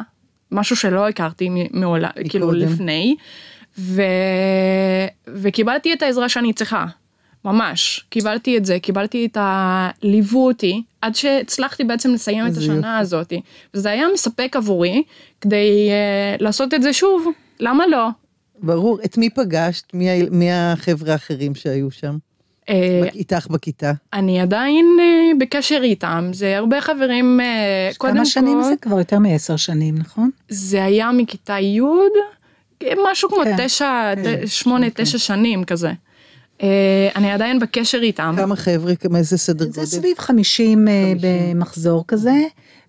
משהו 0.50 0.76
שלא 0.76 1.08
הכרתי 1.08 1.48
מעולם 1.70 2.10
כאילו. 2.28 2.52
לפני 2.52 3.16
ו... 3.78 4.02
וקיבלתי 5.26 5.92
את 5.92 6.02
העזרה 6.02 6.28
שאני 6.28 6.52
צריכה. 6.52 6.86
ממש, 7.44 8.04
קיבלתי 8.08 8.56
את 8.56 8.64
זה, 8.64 8.78
קיבלתי 8.78 9.26
את 9.26 9.36
ה... 9.36 9.90
ליוו 10.02 10.46
אותי 10.46 10.82
עד 11.00 11.14
שהצלחתי 11.14 11.84
בעצם 11.84 12.12
לסיים 12.12 12.46
את 12.46 12.56
השנה 12.56 12.74
יופי. 12.74 12.88
הזאת. 12.88 13.32
וזה 13.74 13.90
היה 13.90 14.06
מספק 14.14 14.56
עבורי 14.56 15.02
כדי 15.40 15.90
uh, 16.38 16.42
לעשות 16.42 16.74
את 16.74 16.82
זה 16.82 16.92
שוב, 16.92 17.26
למה 17.60 17.86
לא? 17.86 18.08
ברור. 18.62 18.98
את 19.04 19.18
מי 19.18 19.30
פגשת? 19.30 19.94
מי 19.94 20.22
מי 20.30 20.52
החבר'ה 20.52 21.12
האחרים 21.12 21.54
שהיו 21.54 21.90
שם? 21.90 22.16
Uh, 22.62 22.72
איתך 23.14 23.46
בכיתה? 23.50 23.92
אני 24.12 24.40
עדיין 24.40 24.86
uh, 24.98 25.40
בקשר 25.40 25.80
איתם, 25.82 26.30
זה 26.32 26.56
הרבה 26.56 26.80
חברים, 26.80 27.40
קודם 27.98 28.14
כמה 28.14 28.26
שנים 28.26 28.58
כל, 28.62 28.68
זה 28.68 28.74
כבר 28.80 28.98
יותר 28.98 29.18
מעשר 29.18 29.56
שנים, 29.56 29.98
נכון? 29.98 30.30
זה 30.48 30.84
היה 30.84 31.12
מכיתה 31.12 31.58
י', 31.60 31.80
משהו 33.10 33.28
כמו 33.28 33.38
כן, 33.44 33.56
תשע, 33.66 34.12
כן, 34.24 34.46
שמונה, 34.46 34.90
כן. 34.90 35.04
תשע 35.04 35.18
שנים 35.18 35.64
כזה. 35.64 35.92
Uh, 36.58 36.64
אני 37.16 37.32
עדיין 37.32 37.58
בקשר 37.58 37.98
איתם. 38.02 38.34
כמה 38.36 38.56
חבר'ה, 38.56 38.96
כמה 38.96 39.18
איזה 39.18 39.38
סדר 39.38 39.64
גודל? 39.64 39.84
זה 39.84 39.86
סביב 39.86 40.18
50 40.18 40.88
אה, 40.88 41.12
50. 41.14 41.54
במחזור 41.54 42.04
כזה, 42.08 42.34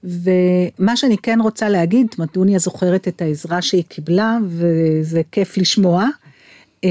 ומה 0.04 0.98
שאני 0.98 1.18
כן 1.18 1.40
רוצה 1.42 1.70
להגיד, 1.70 2.08
מדוניה 2.20 2.60
זוכרת 2.60 3.08
את 3.08 3.22
העזרה 3.22 3.62
שהיא 3.62 3.84
קיבלה, 3.88 4.38
וזה 4.48 5.22
כיף 5.32 5.58
לשמוע, 5.58 6.08
אה, 6.84 6.90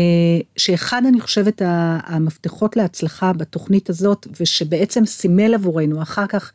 שאחד 0.57 1.02
אני 1.09 1.21
חושבת 1.21 1.62
המפתחות 1.64 2.76
להצלחה 2.76 3.33
בתוכנית 3.33 3.90
הזאת, 3.90 4.26
ושבעצם 4.40 5.07
סימל 5.07 5.54
עבורנו 5.54 6.02
אחר 6.02 6.26
כך 6.26 6.52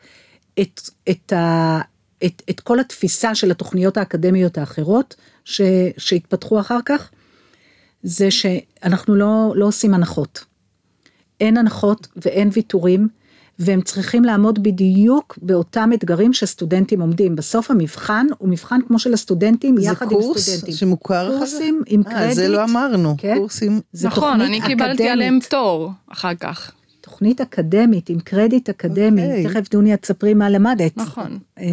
את, 0.59 0.81
את, 1.09 1.33
ה, 1.33 1.81
את, 2.25 2.41
את 2.49 2.59
כל 2.59 2.79
התפיסה 2.79 3.35
של 3.35 3.51
התוכניות 3.51 3.97
האקדמיות 3.97 4.57
האחרות 4.57 5.15
ש, 5.45 5.61
שהתפתחו 5.97 6.59
אחר 6.59 6.79
כך, 6.85 7.09
זה 8.03 8.31
שאנחנו 8.31 9.15
לא, 9.15 9.53
לא 9.55 9.65
עושים 9.65 9.93
הנחות. 9.93 10.45
אין 11.41 11.57
הנחות 11.57 12.07
ואין 12.15 12.49
ויתורים, 12.53 13.07
והם 13.59 13.81
צריכים 13.81 14.23
לעמוד 14.23 14.63
בדיוק 14.63 15.39
באותם 15.41 15.89
אתגרים 15.93 16.33
שסטודנטים 16.33 17.01
עומדים. 17.01 17.35
בסוף 17.35 17.71
המבחן 17.71 18.27
הוא 18.37 18.49
מבחן 18.49 18.79
כמו 18.87 18.99
של 18.99 19.13
הסטודנטים, 19.13 19.77
זה 19.77 19.85
יחד 19.85 20.05
עם 20.05 20.09
קורס 20.09 20.49
סטודנטים. 20.49 20.73
שמוכר 20.73 21.29
לך? 21.29 21.37
קורסים 21.37 21.81
עם 21.87 22.01
אה, 22.07 22.11
קרדיט. 22.11 22.35
זה 22.35 22.49
לא 22.49 22.63
אמרנו. 22.63 23.15
כן. 23.17 23.35
קורסים. 23.37 23.81
זה 23.93 24.07
נכון, 24.07 24.41
אני 24.41 24.61
קיבלתי 24.61 24.93
אקדמית. 24.93 25.11
עליהם 25.11 25.39
פטור 25.41 25.91
אחר 26.11 26.35
כך. 26.35 26.71
תוכנית 27.01 27.41
אקדמית 27.41 28.09
עם 28.09 28.19
קרדיט 28.19 28.69
אקדמי. 28.69 29.23
אוקיי. 29.23 29.43
תכף 29.43 29.69
דוניה 29.71 29.97
תספרי 29.97 30.33
מה 30.33 30.49
למדת. 30.49 30.97
נכון. 30.97 31.39
אה, 31.59 31.65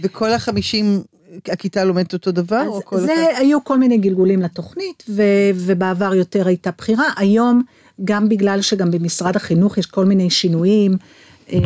וכל 0.00 0.32
החמישים, 0.32 1.02
הכיתה 1.48 1.84
לומדת 1.84 2.12
אותו 2.12 2.32
דבר? 2.32 2.60
אז 2.60 2.68
או 2.68 2.84
כל 2.84 3.00
זה 3.00 3.30
אחד? 3.32 3.40
היו 3.40 3.64
כל 3.64 3.78
מיני 3.78 3.98
גלגולים 3.98 4.42
לתוכנית 4.42 5.04
ו, 5.08 5.22
ובעבר 5.54 6.14
יותר 6.14 6.46
הייתה 6.46 6.70
בחירה 6.78 7.04
היום 7.16 7.62
גם 8.04 8.28
בגלל 8.28 8.60
שגם 8.62 8.90
במשרד 8.90 9.36
החינוך 9.36 9.78
יש 9.78 9.86
כל 9.86 10.04
מיני 10.04 10.30
שינויים 10.30 10.96
אה, 11.52 11.58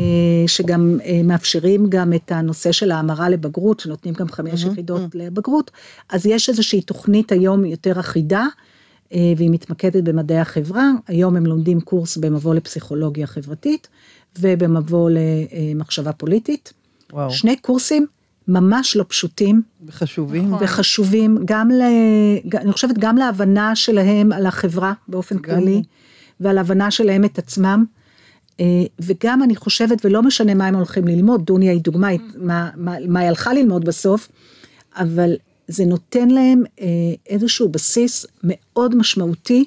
שגם 0.47 0.99
אה, 1.05 1.21
מאפשרים 1.25 1.87
גם 1.89 2.12
את 2.12 2.33
הנושא 2.33 2.73
של 2.73 2.91
ההמרה 2.91 3.29
לבגרות 3.29 3.81
שנותנים 3.81 4.15
גם 4.15 4.29
חמש 4.29 4.65
יחידות 4.65 5.15
לבגרות 5.15 5.71
אז 6.11 6.27
יש 6.27 6.49
איזושהי 6.49 6.81
תוכנית 6.81 7.33
היום 7.33 7.65
יותר 7.65 8.00
אחידה. 8.00 8.47
אה, 9.12 9.33
והיא 9.37 9.50
מתמקדת 9.50 10.05
במדעי 10.05 10.39
החברה, 10.39 10.91
היום 11.09 11.37
הם 11.37 11.47
לומדים 11.47 11.81
קורס 11.81 12.17
במבוא 12.17 12.55
לפסיכולוגיה 12.55 13.27
חברתית 13.27 13.89
ובמבוא 14.39 15.11
למחשבה 15.11 16.12
פוליטית. 16.12 16.73
וואו, 17.12 17.31
שני 17.31 17.57
קורסים 17.57 18.07
ממש 18.49 18.97
לא 18.97 19.05
פשוטים, 19.09 19.63
וחשובים. 19.87 20.51
נכון. 20.51 20.65
וחשובים 20.65 21.39
גם 21.45 21.71
ל... 21.71 21.83
אני 22.55 22.73
חושבת 22.73 22.99
גם 22.99 23.17
להבנה 23.17 23.77
שלהם 23.77 24.33
על 24.33 24.47
החברה 24.47 24.93
באופן 25.09 25.37
גם. 25.37 25.43
כללי, 25.43 25.83
ועל 26.41 26.59
הבנה 26.59 26.91
שלהם 26.91 27.25
את 27.25 27.39
עצמם. 27.39 27.85
אה, 28.61 28.65
וגם 29.01 29.43
אני 29.43 29.57
חושבת, 29.57 30.05
ולא 30.05 30.23
משנה 30.23 30.55
מה 30.55 30.67
הם 30.67 30.75
הולכים 30.75 31.09
ללמוד, 31.09 31.47
דוניה 31.47 31.73
היא 31.73 31.81
דוגמה, 31.81 32.07
היא- 32.09 32.21
מה, 32.37 32.71
מה, 32.77 32.95
מה 33.09 33.21
היא 33.21 33.29
הלכה 33.29 33.53
ללמוד 33.55 33.85
בסוף, 33.85 34.29
אבל 34.97 35.35
זה 35.69 35.85
נותן 35.85 36.29
להם 36.29 36.63
אה, 36.81 36.87
איזשהו 37.27 37.69
בסיס 37.69 38.27
מאוד 38.45 38.97
משמעותי 38.97 39.65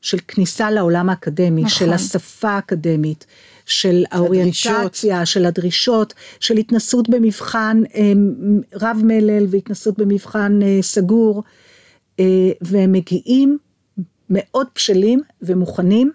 של 0.00 0.18
כניסה 0.28 0.70
לעולם 0.70 1.10
האקדמי, 1.10 1.60
נכון. 1.62 1.70
של 1.78 1.92
השפה 1.92 2.50
האקדמית, 2.50 3.26
של 3.66 4.04
האוריינטציה, 4.10 5.26
של 5.26 5.46
הדרישות, 5.46 6.14
של 6.40 6.56
התנסות 6.56 7.08
במבחן 7.08 7.82
אה, 7.94 8.12
רב 8.74 9.00
מלל 9.04 9.46
והתנסות 9.50 9.98
במבחן 9.98 10.60
אה, 10.62 10.78
סגור, 10.82 11.42
אה, 12.20 12.50
והם 12.60 12.92
מגיעים 12.92 13.58
מאוד 14.30 14.66
בשלים 14.74 15.20
ומוכנים 15.42 16.12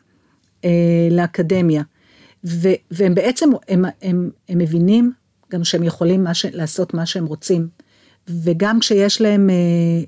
אה, 0.66 1.08
לאקדמיה. 1.12 1.84
ו, 2.46 2.70
והם 2.92 3.16
בעצם, 3.16 3.50
הם, 3.68 3.86
הם, 4.02 4.30
הם 4.50 4.58
מבינים 4.58 5.12
גם 5.52 5.64
שהם 5.64 5.84
יכולים 5.84 6.24
מה 6.24 6.34
ש, 6.34 6.46
לעשות 6.46 6.94
מה 6.94 7.06
שהם 7.06 7.26
רוצים. 7.26 7.68
וגם 8.28 8.80
כשיש 8.80 9.22
להם 9.22 9.50
אה, 9.50 9.56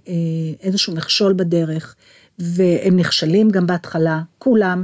אה, 0.07 0.13
איזשהו 0.61 0.95
מכשול 0.95 1.33
בדרך, 1.33 1.95
והם 2.39 2.95
נכשלים 2.95 3.49
גם 3.49 3.67
בהתחלה, 3.67 4.21
כולם, 4.37 4.83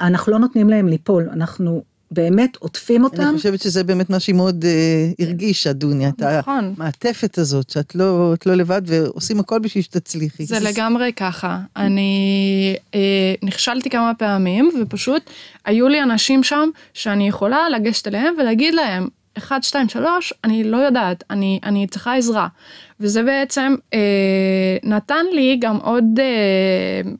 אנחנו 0.00 0.32
לא 0.32 0.38
נותנים 0.38 0.70
להם 0.70 0.88
ליפול, 0.88 1.28
אנחנו 1.32 1.82
באמת 2.12 2.56
עוטפים 2.56 3.04
אותם. 3.04 3.22
אני 3.22 3.36
חושבת 3.36 3.60
שזה 3.60 3.84
באמת 3.84 4.10
מה 4.10 4.20
שהיא 4.20 4.34
מאוד 4.34 4.64
אה, 4.64 5.10
הרגישה, 5.26 5.72
דוניה, 5.72 6.08
את 6.08 6.22
נכון. 6.22 6.74
המעטפת 6.76 7.38
הזאת, 7.38 7.70
שאת 7.70 7.94
לא, 7.94 8.34
את 8.34 8.46
לא 8.46 8.54
לבד 8.54 8.82
ועושים 8.84 9.40
הכל 9.40 9.58
בשביל 9.58 9.82
שתצליחי. 9.82 10.44
זה 10.44 10.60
לגמרי 10.60 11.12
ככה. 11.12 11.58
אני 11.76 12.76
אה, 12.94 13.34
נכשלתי 13.42 13.90
כמה 13.90 14.12
פעמים, 14.18 14.70
ופשוט 14.82 15.30
היו 15.64 15.88
לי 15.88 16.02
אנשים 16.02 16.42
שם 16.42 16.68
שאני 16.94 17.28
יכולה 17.28 17.68
לגשת 17.68 18.08
אליהם 18.08 18.34
ולהגיד 18.38 18.74
להם, 18.74 19.08
1, 19.38 19.62
2, 19.62 19.88
3, 19.88 20.32
אני 20.44 20.64
לא 20.64 20.76
יודעת, 20.76 21.24
אני, 21.30 21.60
אני 21.64 21.86
צריכה 21.86 22.14
עזרה. 22.14 22.48
וזה 23.00 23.22
בעצם 23.22 23.74
אה, 23.94 23.98
נתן 24.84 25.24
לי 25.32 25.56
גם 25.60 25.76
עוד, 25.76 26.04
אה, 26.18 27.10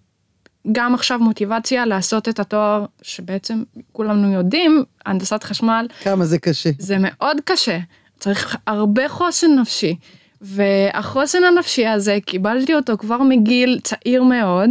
גם 0.72 0.94
עכשיו 0.94 1.18
מוטיבציה 1.18 1.86
לעשות 1.86 2.28
את 2.28 2.40
התואר 2.40 2.84
שבעצם 3.02 3.62
כולנו 3.92 4.32
יודעים, 4.32 4.84
הנדסת 5.06 5.42
חשמל, 5.42 5.86
כמה 6.02 6.24
זה 6.24 6.38
קשה. 6.38 6.70
זה 6.78 6.96
מאוד 7.00 7.36
קשה, 7.44 7.78
צריך 8.18 8.56
הרבה 8.66 9.08
חוסן 9.08 9.58
נפשי. 9.58 9.96
והחוסן 10.42 11.44
הנפשי 11.44 11.86
הזה, 11.86 12.18
קיבלתי 12.26 12.74
אותו 12.74 12.98
כבר 12.98 13.22
מגיל 13.22 13.80
צעיר 13.82 14.22
מאוד, 14.22 14.70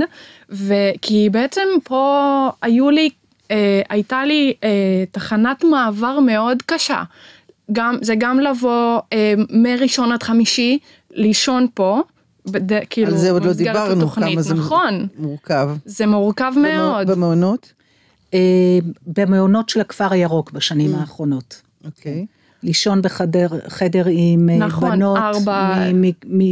וכי 0.49 1.29
בעצם 1.29 1.67
פה 1.83 2.49
היו 2.61 2.89
לי, 2.89 3.09
אה, 3.51 3.81
הייתה 3.89 4.25
לי 4.25 4.53
אה, 4.63 4.69
תחנת 5.11 5.63
מעבר 5.63 6.19
מאוד 6.19 6.61
קשה. 6.65 7.03
גם, 7.71 7.97
זה 8.01 8.15
גם 8.17 8.39
לבוא 8.39 8.99
אה, 9.13 9.33
מראשון 9.49 10.11
עד 10.11 10.23
חמישי, 10.23 10.79
לישון 11.11 11.67
פה, 11.73 12.01
בד, 12.45 12.83
כאילו, 12.89 13.07
על 13.11 13.17
זה 13.17 13.31
עוד 13.31 13.45
לא 13.45 13.53
דיברנו, 13.53 14.01
התוכנית. 14.01 14.33
כמה 14.33 14.41
זה 14.41 14.53
נכון, 14.53 15.07
מורכב. 15.19 15.69
זה 15.85 16.07
מורכב 16.07 16.53
מאוד. 16.61 17.07
במעונות? 17.11 17.73
אה, 18.33 18.39
במעונות 19.07 19.69
של 19.69 19.81
הכפר 19.81 20.13
הירוק 20.13 20.51
בשנים 20.51 20.95
האחרונות. 20.95 21.61
אוקיי. 21.85 22.25
לישון 22.63 23.01
בחדר 23.01 23.47
חדר 23.67 24.03
עם 24.09 24.49
אה, 24.49 24.57
נכון, 24.57 24.91
בנות 24.91 25.17
ארבע- 25.17 25.75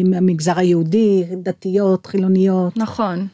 מהמגזר 0.03 0.59
היהודי, 0.59 1.23
דתיות, 1.43 2.05
חילוניות. 2.05 2.77
נכון. 2.77 3.27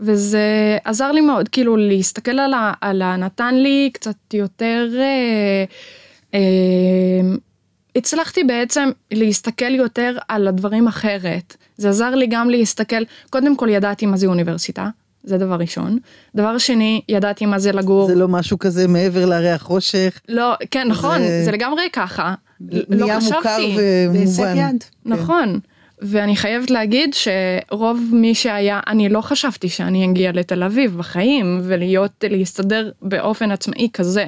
וזה 0.00 0.78
עזר 0.84 1.12
לי 1.12 1.20
מאוד, 1.20 1.48
כאילו 1.48 1.76
להסתכל 1.76 2.38
על 2.38 2.54
ה... 2.54 2.72
על 2.80 3.02
ה 3.02 3.16
נתן 3.16 3.54
לי 3.54 3.90
קצת 3.92 4.34
יותר... 4.34 4.88
אה, 4.98 5.64
אה, 6.34 6.40
הצלחתי 7.96 8.44
בעצם 8.44 8.88
להסתכל 9.10 9.74
יותר 9.74 10.18
על 10.28 10.48
הדברים 10.48 10.88
אחרת. 10.88 11.56
זה 11.80 11.88
עזר 11.88 12.10
לי 12.14 12.26
גם 12.26 12.50
להסתכל, 12.50 13.02
קודם 13.30 13.56
כל 13.56 13.68
ידעתי 13.70 14.06
מה 14.06 14.16
זה 14.16 14.26
אוניברסיטה, 14.26 14.88
זה 15.24 15.38
דבר 15.38 15.54
ראשון. 15.54 15.98
דבר 16.34 16.58
שני, 16.58 17.00
ידעתי 17.08 17.46
מה 17.46 17.58
זה 17.58 17.72
לגור. 17.72 18.06
זה 18.08 18.14
לא 18.14 18.28
משהו 18.28 18.58
כזה 18.58 18.88
מעבר 18.88 19.26
להרי 19.26 19.50
החושך, 19.50 20.20
לא, 20.28 20.54
כן, 20.70 20.88
נכון, 20.88 21.18
זה- 21.18 21.42
זה 21.44 21.50
לגמרי 21.52 21.82
ככה. 21.92 22.34
לא 22.70 22.78
נהיה 22.88 23.18
מוכר 23.18 23.40
חשבתי. 23.40 23.76
בהישג 24.12 24.40
ומובן. 24.42 24.56
יד. 24.56 24.84
נכון. 25.06 25.58
ואני 26.02 26.36
חייבת 26.36 26.70
להגיד 26.70 27.14
שרוב 27.14 28.00
מי 28.12 28.34
שהיה, 28.34 28.80
אני 28.86 29.08
לא 29.08 29.20
חשבתי 29.20 29.68
שאני 29.68 30.04
אגיע 30.10 30.32
לתל 30.32 30.62
אביב 30.62 30.96
בחיים 30.98 31.60
ולהיות, 31.62 32.24
להסתדר 32.30 32.90
באופן 33.02 33.50
עצמאי 33.50 33.88
כזה. 33.92 34.24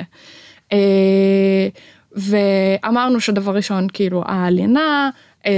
ואמרנו 2.15 3.21
שדבר 3.21 3.55
ראשון, 3.57 3.87
כאילו, 3.93 4.23
הלינה, 4.27 5.11
אה, 5.47 5.53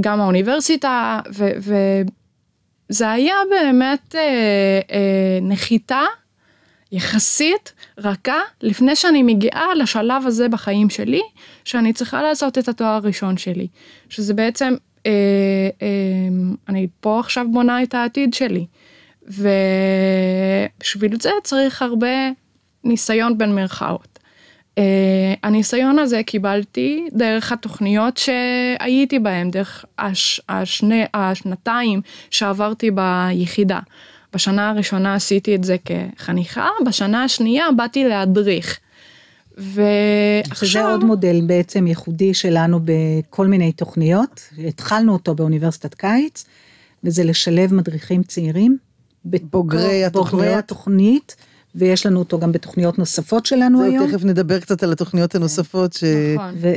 גם 0.00 0.20
האוניברסיטה, 0.20 1.20
וזה 2.90 3.10
היה 3.10 3.34
באמת 3.50 4.14
אה, 4.14 4.20
אה, 4.92 5.38
נחיתה 5.42 6.02
יחסית 6.92 7.72
רכה 7.98 8.40
לפני 8.60 8.96
שאני 8.96 9.22
מגיעה 9.22 9.74
לשלב 9.74 10.26
הזה 10.26 10.48
בחיים 10.48 10.90
שלי, 10.90 11.22
שאני 11.64 11.92
צריכה 11.92 12.22
לעשות 12.22 12.58
את 12.58 12.68
התואר 12.68 12.88
הראשון 12.88 13.36
שלי. 13.36 13.66
שזה 14.08 14.34
בעצם, 14.34 14.74
אני 16.68 16.86
פה 17.00 17.20
עכשיו 17.20 17.46
בונה 17.52 17.82
את 17.82 17.94
העתיד 17.94 18.34
שלי. 18.34 18.66
ובשביל 20.78 21.20
זה 21.20 21.30
צריך 21.42 21.82
הרבה 21.82 22.30
ניסיון 22.84 23.38
בין 23.38 23.54
מירכאות. 23.54 24.11
Uh, 24.76 24.82
הניסיון 25.42 25.98
הזה 25.98 26.22
קיבלתי 26.22 27.08
דרך 27.12 27.52
התוכניות 27.52 28.16
שהייתי 28.16 29.18
בהן, 29.18 29.50
דרך 29.50 29.84
הש, 29.98 30.40
השני, 30.48 31.04
השנתיים 31.14 32.00
שעברתי 32.30 32.90
ביחידה. 32.90 33.80
בשנה 34.34 34.70
הראשונה 34.70 35.14
עשיתי 35.14 35.54
את 35.54 35.64
זה 35.64 35.76
כחניכה, 35.84 36.68
בשנה 36.86 37.24
השנייה 37.24 37.66
באתי 37.76 38.04
להדריך. 38.04 38.78
שזה 39.58 39.82
ועכשיו, 40.48 40.90
עוד 40.90 41.04
מודל 41.04 41.40
בעצם 41.46 41.86
ייחודי 41.86 42.34
שלנו 42.34 42.80
בכל 42.84 43.46
מיני 43.46 43.72
תוכניות. 43.72 44.40
התחלנו 44.68 45.12
אותו 45.12 45.34
באוניברסיטת 45.34 45.94
קיץ, 45.94 46.44
וזה 47.04 47.24
לשלב 47.24 47.74
מדריכים 47.74 48.22
צעירים. 48.22 48.78
בוגרי 49.24 50.04
התוכניות. 50.04 50.32
בוגרי 50.32 50.54
התוכנית, 50.54 51.36
ויש 51.74 52.06
לנו 52.06 52.18
אותו 52.18 52.38
גם 52.38 52.52
בתוכניות 52.52 52.98
נוספות 52.98 53.46
שלנו 53.46 53.78
זהו, 53.78 53.86
היום. 53.86 54.06
תכף 54.10 54.24
נדבר 54.24 54.60
קצת 54.60 54.82
על 54.82 54.92
התוכניות 54.92 55.34
הנוספות 55.34 55.92
ש... 55.92 56.04
נכון. 56.34 56.54
ו- 56.60 56.74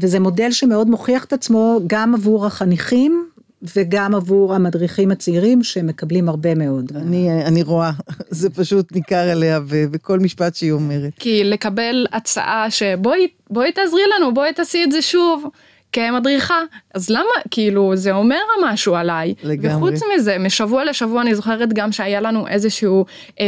וזה 0.00 0.20
מודל 0.20 0.50
שמאוד 0.50 0.88
מוכיח 0.90 1.24
את 1.24 1.32
עצמו 1.32 1.80
גם 1.86 2.14
עבור 2.14 2.46
החניכים 2.46 3.28
וגם 3.76 4.14
עבור 4.14 4.54
המדריכים 4.54 5.10
הצעירים 5.10 5.62
שמקבלים 5.62 6.28
הרבה 6.28 6.54
מאוד. 6.54 6.92
אני, 6.96 7.44
אני 7.44 7.62
רואה, 7.62 7.90
זה 8.30 8.50
פשוט 8.50 8.92
ניכר 8.92 9.28
עליה 9.30 9.60
בכל 9.90 10.18
משפט 10.18 10.54
שהיא 10.54 10.72
אומרת. 10.72 11.12
כי 11.18 11.44
לקבל 11.44 12.06
הצעה 12.12 12.70
שבואי 12.70 13.28
בואי 13.50 13.72
תעזרי 13.72 14.02
לנו, 14.16 14.34
בואי 14.34 14.52
תעשי 14.52 14.84
את 14.84 14.92
זה 14.92 15.02
שוב. 15.02 15.44
כמדריכה, 15.92 16.62
אז 16.94 17.10
למה, 17.10 17.22
כאילו, 17.50 17.96
זה 17.96 18.12
אומר 18.12 18.40
משהו 18.64 18.94
עליי. 18.94 19.34
לגמרי. 19.42 19.76
וחוץ 19.76 20.00
מזה, 20.14 20.38
משבוע 20.38 20.84
לשבוע 20.84 21.22
אני 21.22 21.34
זוכרת 21.34 21.72
גם 21.72 21.92
שהיה 21.92 22.20
לנו 22.20 22.48
איזשהו, 22.48 23.04
אה, 23.40 23.46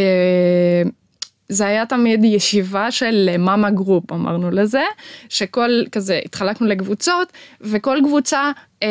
זה 1.50 1.66
היה 1.66 1.86
תמיד 1.86 2.24
ישיבה 2.24 2.90
של 2.90 3.36
mama 3.38 3.70
group, 3.70 4.12
אמרנו 4.12 4.50
לזה, 4.50 4.82
שכל 5.28 5.70
כזה, 5.92 6.20
התחלקנו 6.24 6.66
לקבוצות, 6.66 7.32
וכל 7.60 7.98
קבוצה 8.04 8.50
אה, 8.82 8.88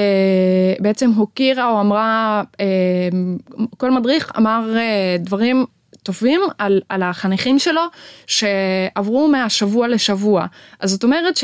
בעצם 0.80 1.12
הוקירה 1.12 1.72
או 1.72 1.82
אמרה, 1.82 2.44
אה, 2.60 2.66
כל 3.78 3.92
מדריך 3.92 4.32
אמר 4.38 4.76
אה, 4.78 5.16
דברים 5.20 5.66
טובים 6.04 6.42
על, 6.58 6.82
על 6.90 7.04
החניכים 7.04 7.60
שלו 7.60 7.82
שעברו 8.28 9.28
מהשבוע 9.28 9.88
לשבוע. 9.88 10.46
אז 10.80 10.92
זאת 10.92 11.04
אומרת 11.04 11.38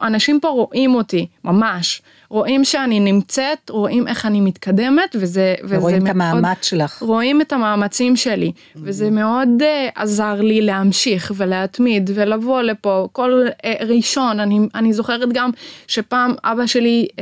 שאנשים 0.00 0.40
פה 0.40 0.48
רואים 0.48 0.94
אותי, 0.94 1.26
ממש. 1.44 2.02
רואים 2.30 2.64
שאני 2.64 3.00
נמצאת, 3.00 3.70
רואים 3.70 4.08
איך 4.08 4.26
אני 4.26 4.40
מתקדמת, 4.40 5.16
וזה, 5.20 5.54
וזה 5.64 5.78
ורואים 5.78 5.96
את 5.96 6.02
מאוד- 6.02 6.34
המאמץ 6.34 6.64
שלך. 6.64 7.02
רואים 7.02 7.40
את 7.40 7.52
המאמצים 7.52 8.16
שלי, 8.16 8.52
וזה 8.76 9.10
מאוד 9.10 9.48
uh, 9.60 9.64
עזר 9.94 10.40
לי 10.40 10.60
להמשיך 10.60 11.32
ולהתמיד 11.36 12.10
ולבוא 12.14 12.62
לפה 12.62 13.08
כל 13.12 13.44
uh, 13.48 13.66
ראשון, 13.84 14.40
אני, 14.40 14.58
אני 14.74 14.92
זוכרת 14.92 15.28
גם 15.32 15.50
שפעם 15.86 16.34
אבא 16.44 16.66
שלי 16.66 17.06
uh, 17.12 17.14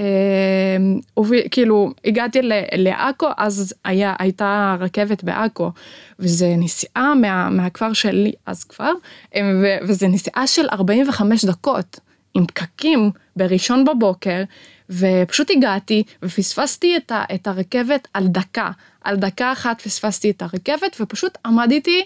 הוביל, 1.15 1.43
כאילו 1.51 1.91
הגעתי 2.05 2.39
לעכו, 2.73 3.27
אז 3.37 3.75
היה, 3.85 4.15
הייתה 4.19 4.77
רכבת 4.81 5.25
בעכו, 5.25 5.71
וזה 6.19 6.55
נסיעה 6.59 7.15
מה, 7.15 7.51
מהכפר 7.51 7.93
שלי, 7.93 8.33
אז 8.47 8.65
כבר, 8.65 8.93
ו, 9.37 9.67
וזה 9.83 10.09
נסיעה 10.09 10.47
של 10.47 10.67
45 10.73 11.45
דקות. 11.45 12.01
עם 12.35 12.47
פקקים 12.47 13.11
בראשון 13.37 13.85
בבוקר, 13.85 14.43
ופשוט 14.91 15.51
הגעתי 15.51 16.03
ופספסתי 16.23 16.97
את, 16.97 17.13
ה, 17.13 17.25
את 17.35 17.47
הרכבת 17.47 18.09
על 18.15 18.27
דקה. 18.27 18.71
על 19.05 19.17
דקה 19.17 19.53
אחת 19.53 19.81
פספסתי 19.81 20.31
את 20.31 20.43
הרכבת 20.43 20.97
ופשוט 21.01 21.39
עמדתי 21.47 22.05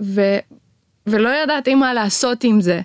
ו, 0.00 0.20
ולא 1.06 1.28
ידעתי 1.28 1.74
מה 1.74 1.94
לעשות 1.94 2.44
עם 2.44 2.60
זה. 2.60 2.80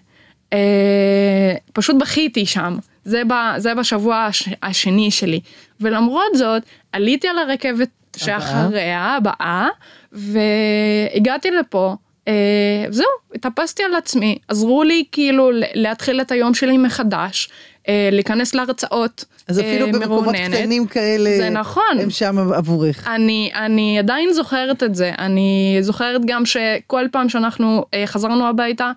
אה, 0.54 1.56
פשוט 1.74 1.96
בכיתי 2.00 2.46
שם. 2.46 2.78
זה, 3.04 3.22
ב, 3.28 3.34
זה 3.58 3.76
בשבוע 3.76 4.26
הש, 4.26 4.50
השני 4.64 5.12
שלי. 5.12 5.40
ולמרות 5.82 6.36
זאת, 6.36 6.64
עליתי 6.92 7.28
על 7.28 7.38
הרכבת 7.38 7.90
שאחריה, 8.18 9.16
הבאה, 9.16 9.68
והגעתי 10.12 11.52
לפה. 11.52 11.96
אה, 12.30 12.86
זהו, 12.90 13.06
התאפסתי 13.36 13.84
על 13.84 13.96
עצמי, 13.96 14.38
עזרו 14.48 14.84
לי 14.84 15.04
כאילו 15.12 15.50
להתחיל 15.74 16.22
את 16.22 16.32
היום 16.32 16.54
שלי 16.54 16.78
מחדש, 16.78 17.50
אה, 17.88 18.10
להיכנס 18.12 18.56
להרצאות 18.56 19.26
אז 19.48 19.60
אפילו 19.60 19.88
אה, 19.88 19.92
במקומות 19.92 20.22
מרועננת. 20.22 20.56
קטנים 20.56 20.88
כאלה, 20.88 21.38
זה 21.38 21.50
נכון. 21.50 22.00
הם 22.00 22.10
שם 22.10 22.38
עבורך. 22.38 23.08
אני, 23.08 23.52
אני 23.56 24.00
עדיין 24.00 24.34
זוכרת 24.34 24.84
את 24.84 24.96
זה, 24.96 25.12
אני 25.18 25.78
זוכרת 25.82 26.22
גם 26.26 26.46
שכל 26.46 27.06
פעם 27.12 27.30
שאנחנו 27.30 27.86
חזרנו 28.06 28.48
הביתה, 28.48 28.92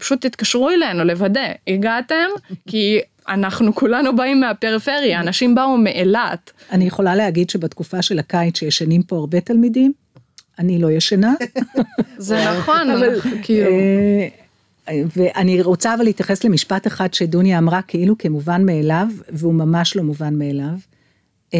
פשוט 0.00 0.24
התקשרו 0.24 0.70
אלינו 0.70 1.04
לוודא, 1.04 1.48
הגעתם? 1.68 2.26
כי 2.70 3.00
אנחנו 3.28 3.74
כולנו 3.74 4.16
באים 4.16 4.40
מהפריפריה, 4.40 5.20
אנשים 5.20 5.54
באו 5.54 5.76
מאילת. 5.76 6.52
אני 6.72 6.84
יכולה 6.84 7.16
להגיד 7.16 7.50
שבתקופה 7.50 8.02
של 8.02 8.18
הקיץ 8.18 8.58
שישנים 8.58 9.02
פה 9.02 9.16
הרבה 9.16 9.40
תלמידים, 9.40 9.92
אני 10.58 10.78
לא 10.78 10.90
ישנה. 10.90 11.34
זה 12.18 12.44
נכון, 12.58 12.90
אבל 12.90 13.20
כאילו... 13.42 13.70
אה, 13.70 14.28
ואני 15.16 15.62
רוצה 15.62 15.94
אבל 15.94 16.04
להתייחס 16.04 16.44
למשפט 16.44 16.86
אחד 16.86 17.14
שדוניה 17.14 17.58
אמרה 17.58 17.82
כאילו 17.82 18.18
כמובן 18.18 18.66
מאליו, 18.66 19.08
והוא 19.28 19.54
ממש 19.54 19.96
לא 19.96 20.02
מובן 20.02 20.34
מאליו, 20.34 20.74
אה, 21.54 21.58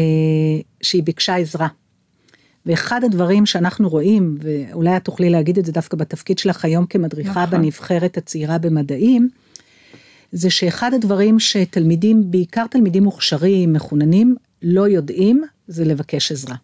שהיא 0.81 1.03
ביקשה 1.03 1.35
עזרה. 1.35 1.67
ואחד 2.65 3.03
הדברים 3.03 3.45
שאנחנו 3.45 3.89
רואים, 3.89 4.37
ואולי 4.41 4.97
את 4.97 5.05
תוכלי 5.05 5.29
להגיד 5.29 5.57
את 5.57 5.65
זה 5.65 5.71
דווקא 5.71 5.97
בתפקיד 5.97 6.39
שלך 6.39 6.65
היום 6.65 6.85
כמדריכה 6.85 7.43
נכון. 7.43 7.59
בנבחרת 7.59 8.17
הצעירה 8.17 8.57
במדעים, 8.57 9.29
זה 10.31 10.49
שאחד 10.49 10.93
הדברים 10.93 11.39
שתלמידים, 11.39 12.31
בעיקר 12.31 12.67
תלמידים 12.67 13.03
מוכשרים, 13.03 13.73
מחוננים, 13.73 14.35
לא 14.61 14.87
יודעים, 14.87 15.43
זה 15.67 15.85
לבקש 15.85 16.31
עזרה. 16.31 16.55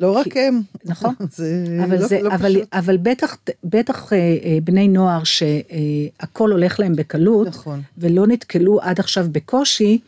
לא 0.00 0.12
רק 0.12 0.36
הם. 0.36 0.60
נכון. 0.84 1.14
זה 1.30 1.64
אבל, 1.84 2.00
לא, 2.00 2.06
זה, 2.06 2.22
לא 2.22 2.34
אבל, 2.34 2.54
פשוט. 2.56 2.68
אבל 2.72 2.96
בטח, 2.96 3.36
בטח 3.64 4.12
אה, 4.12 4.18
אה, 4.18 4.58
בני 4.64 4.88
נוער 4.88 5.24
שהכל 5.24 6.52
הולך 6.52 6.80
להם 6.80 6.96
בקלות, 6.96 7.46
נכון. 7.46 7.82
ולא 7.98 8.26
נתקלו 8.26 8.80
עד 8.82 9.00
עכשיו 9.00 9.26
בקושי, 9.32 9.98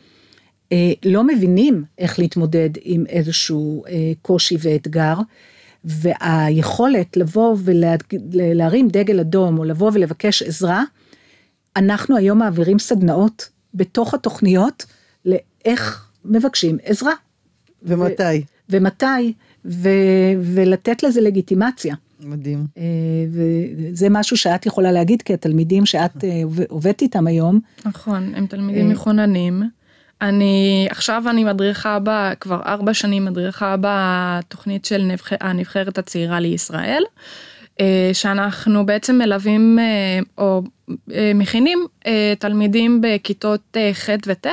אה, 0.71 0.93
לא 1.05 1.23
מבינים 1.23 1.83
איך 1.97 2.19
להתמודד 2.19 2.69
עם 2.81 3.05
איזשהו 3.09 3.85
אה, 3.85 4.11
קושי 4.21 4.57
ואתגר, 4.59 5.15
והיכולת 5.83 7.17
לבוא 7.17 7.57
ולהרים 7.63 8.87
דגל 8.87 9.19
אדום, 9.19 9.59
או 9.59 9.63
לבוא 9.63 9.91
ולבקש 9.93 10.43
עזרה, 10.43 10.83
אנחנו 11.75 12.17
היום 12.17 12.39
מעבירים 12.39 12.79
סדנאות 12.79 13.49
בתוך 13.73 14.13
התוכניות 14.13 14.85
לאיך 15.25 16.07
מבקשים 16.25 16.77
עזרה. 16.83 17.13
ומתי? 17.83 18.43
ומתי, 18.69 19.33
ו, 19.65 19.89
ולתת 20.41 21.03
לזה 21.03 21.21
לגיטימציה. 21.21 21.95
מדהים. 22.23 22.65
אה, 22.77 22.83
וזה 23.31 24.07
משהו 24.09 24.37
שאת 24.37 24.65
יכולה 24.65 24.91
להגיד, 24.91 25.21
כי 25.21 25.33
התלמידים 25.33 25.85
שאת 25.85 26.23
אה, 26.23 26.41
עובד- 26.43 26.65
עובדת 26.69 27.01
איתם 27.01 27.27
היום, 27.27 27.59
נכון, 27.85 28.31
הם 28.35 28.45
תלמידים 28.47 28.89
מחוננים. 28.89 29.63
אני, 30.21 30.87
עכשיו 30.89 31.23
אני 31.29 31.43
מדריכה 31.43 31.99
בה, 31.99 32.31
כבר 32.39 32.61
ארבע 32.65 32.93
שנים 32.93 33.25
מדריכה 33.25 33.75
בתוכנית 33.81 34.85
של 34.85 35.01
נבח, 35.03 35.29
הנבחרת 35.41 35.97
הצעירה 35.97 36.39
לישראל, 36.39 37.03
אה, 37.07 37.19
שאנחנו 38.13 38.85
בעצם 38.85 39.17
מלווים 39.17 39.79
אה, 39.79 40.19
או 40.37 40.61
אה, 41.13 41.31
מכינים 41.35 41.85
אה, 42.07 42.33
תלמידים 42.39 43.01
בכיתות 43.01 43.61
אה, 43.75 43.91
ח' 43.93 44.09
וט' 44.27 44.47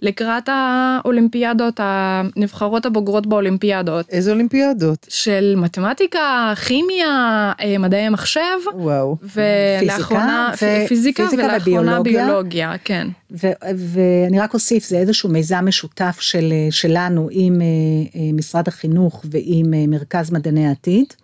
לקראת 0.00 0.48
האולימפיאדות, 0.48 1.80
הנבחרות 1.82 2.86
הבוגרות 2.86 3.26
באולימפיאדות. 3.26 4.08
איזה 4.10 4.30
אולימפיאדות? 4.30 5.06
של 5.08 5.54
מתמטיקה, 5.56 6.52
כימיה, 6.66 7.52
אה, 7.60 7.78
מדעי 7.78 8.00
המחשב, 8.00 8.40
וואו. 8.74 9.16
ולאחרונה 9.34 10.50
פיזיקה, 10.58 10.84
ו- 10.84 10.88
פיזיקה, 10.88 11.22
פיזיקה 11.24 11.44
ולאחרונה 11.44 12.00
וביולוגיה. 12.00 12.26
ביולוגיה, 12.26 12.72
כן. 12.84 13.08
ו- 13.30 13.68
ואני 13.76 14.40
רק 14.40 14.54
אוסיף, 14.54 14.84
זה 14.84 14.96
איזשהו 14.96 15.28
מיזם 15.28 15.64
משותף 15.64 16.16
של, 16.20 16.52
אה, 16.52 16.68
שלנו 16.70 17.28
עם 17.30 17.60
אה, 17.60 17.66
אה, 17.66 18.32
משרד 18.32 18.68
החינוך 18.68 19.24
ועם 19.30 19.74
אה, 19.74 19.84
מרכז 19.88 20.30
מדעני 20.30 20.66
העתיד, 20.66 21.06
אה, 21.10 21.23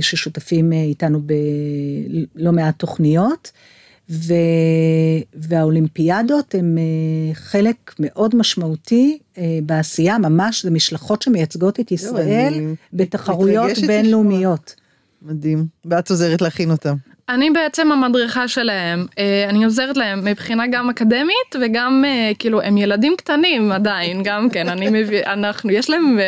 ששותפים 0.00 0.72
אה, 0.72 0.82
איתנו 0.82 1.20
בלא 2.34 2.52
מעט 2.52 2.78
תוכניות, 2.78 3.52
ו- 4.10 4.34
והאולימפיאדות 5.34 6.54
הם 6.54 6.78
אה, 6.78 7.34
חלק 7.34 7.94
מאוד 7.98 8.36
משמעותי 8.36 9.18
אה, 9.38 9.58
בעשייה, 9.62 10.18
ממש 10.18 10.64
זה 10.64 10.70
משלחות 10.70 11.22
שמייצגות 11.22 11.80
את 11.80 11.92
ישראל 11.92 12.54
אני 12.54 12.74
בתחרויות 12.92 13.78
בינלאומיות. 13.86 14.74
מדהים. 15.22 15.66
ואת 15.84 16.10
עוזרת 16.10 16.42
להכין 16.42 16.70
אותם. 16.70 16.94
אני 17.28 17.50
בעצם 17.50 17.92
המדריכה 17.92 18.48
שלהם, 18.48 19.06
אה, 19.18 19.46
אני 19.48 19.64
עוזרת 19.64 19.96
להם 19.96 20.24
מבחינה 20.24 20.66
גם 20.66 20.90
אקדמית 20.90 21.56
וגם 21.60 22.04
אה, 22.06 22.32
כאילו 22.38 22.60
הם 22.62 22.76
ילדים 22.76 23.14
קטנים 23.18 23.72
עדיין 23.72 24.22
גם 24.24 24.50
כן, 24.50 24.68
אני 24.68 24.88
מביא, 24.88 25.24
אנחנו, 25.24 25.70
יש 25.70 25.90
להם, 25.90 26.18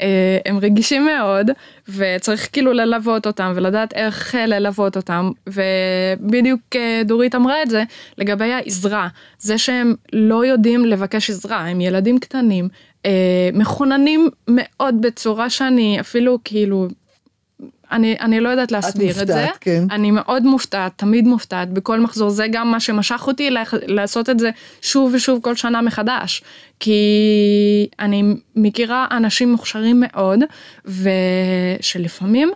אה, 0.00 0.38
הם 0.46 0.58
רגישים 0.58 1.06
מאוד 1.06 1.50
וצריך 1.88 2.48
כאילו 2.52 2.72
ללוות 2.72 3.26
אותם 3.26 3.52
ולדעת 3.54 3.94
איך 3.94 4.34
ללוות 4.34 4.96
אותם 4.96 5.30
ובדיוק 5.46 6.60
דורית 7.04 7.34
אמרה 7.34 7.62
את 7.62 7.70
זה 7.70 7.82
לגבי 8.18 8.52
העזרה, 8.52 9.08
זה 9.38 9.58
שהם 9.58 9.94
לא 10.12 10.46
יודעים 10.46 10.84
לבקש 10.84 11.30
עזרה, 11.30 11.58
הם 11.58 11.80
ילדים 11.80 12.18
קטנים, 12.18 12.68
אה, 13.06 13.50
מחוננים 13.52 14.28
מאוד 14.48 15.02
בצורה 15.02 15.50
שאני 15.50 16.00
אפילו 16.00 16.38
כאילו 16.44 16.88
אני, 17.92 18.16
אני 18.20 18.40
לא 18.40 18.48
יודעת 18.48 18.72
להסביר 18.72 19.22
את 19.22 19.26
זה. 19.26 19.34
מופתעת, 19.34 19.58
כן. 19.60 19.84
אני 19.90 20.10
מאוד 20.10 20.42
מופתעת, 20.42 20.92
תמיד 20.96 21.26
מופתעת 21.26 21.70
בכל 21.70 22.00
מחזור, 22.00 22.30
זה 22.30 22.46
גם 22.52 22.70
מה 22.70 22.80
שמשך 22.80 23.24
אותי 23.26 23.50
לעשות 23.86 24.30
את 24.30 24.38
זה 24.38 24.50
שוב 24.82 25.12
ושוב 25.14 25.40
כל 25.42 25.56
שנה 25.56 25.82
מחדש. 25.82 26.42
כי 26.80 27.00
אני 28.00 28.22
מכירה 28.56 29.06
אנשים 29.10 29.52
מוכשרים 29.52 30.02
מאוד, 30.06 30.40
ושלפעמים, 30.84 32.50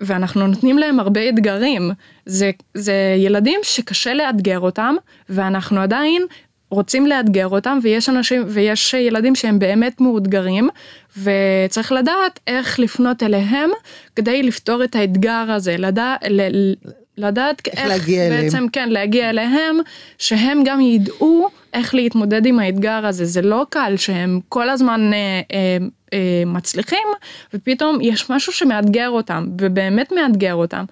ואנחנו 0.00 0.46
נותנים 0.46 0.78
להם 0.78 1.00
הרבה 1.00 1.28
אתגרים. 1.28 1.90
זה, 2.26 2.50
זה 2.74 2.94
ילדים 3.18 3.60
שקשה 3.62 4.14
לאתגר 4.14 4.60
אותם, 4.60 4.94
ואנחנו 5.28 5.80
עדיין 5.80 6.22
רוצים 6.72 7.06
לאתגר 7.06 7.48
אותם 7.48 7.78
ויש 7.82 8.08
אנשים 8.08 8.42
ויש 8.46 8.94
ילדים 8.94 9.34
שהם 9.34 9.58
באמת 9.58 10.00
מאותגרים 10.00 10.68
וצריך 11.22 11.92
לדעת 11.92 12.40
איך 12.46 12.80
לפנות 12.80 13.22
אליהם 13.22 13.70
כדי 14.16 14.42
לפתור 14.42 14.84
את 14.84 14.96
האתגר 14.96 15.44
הזה 15.48 15.76
לדע, 15.78 16.14
ל, 16.30 16.40
לדעת 17.18 17.66
איך 17.66 17.86
להגיע 17.86 18.26
אליהם. 18.26 18.42
בעצם 18.42 18.66
כן 18.72 18.88
להגיע 18.88 19.30
אליהם 19.30 19.76
שהם 20.18 20.62
גם 20.64 20.80
ידעו 20.80 21.48
איך 21.74 21.94
להתמודד 21.94 22.46
עם 22.46 22.58
האתגר 22.58 23.06
הזה 23.06 23.24
זה 23.24 23.42
לא 23.42 23.66
קל 23.70 23.94
שהם 23.96 24.40
כל 24.48 24.70
הזמן 24.70 25.10
אה, 25.12 25.40
אה, 25.52 25.76
אה, 26.12 26.42
מצליחים 26.46 27.08
ופתאום 27.54 27.98
יש 28.00 28.30
משהו 28.30 28.52
שמאתגר 28.52 29.08
אותם 29.08 29.46
ובאמת 29.60 30.12
מאתגר 30.12 30.54
אותם. 30.54 30.84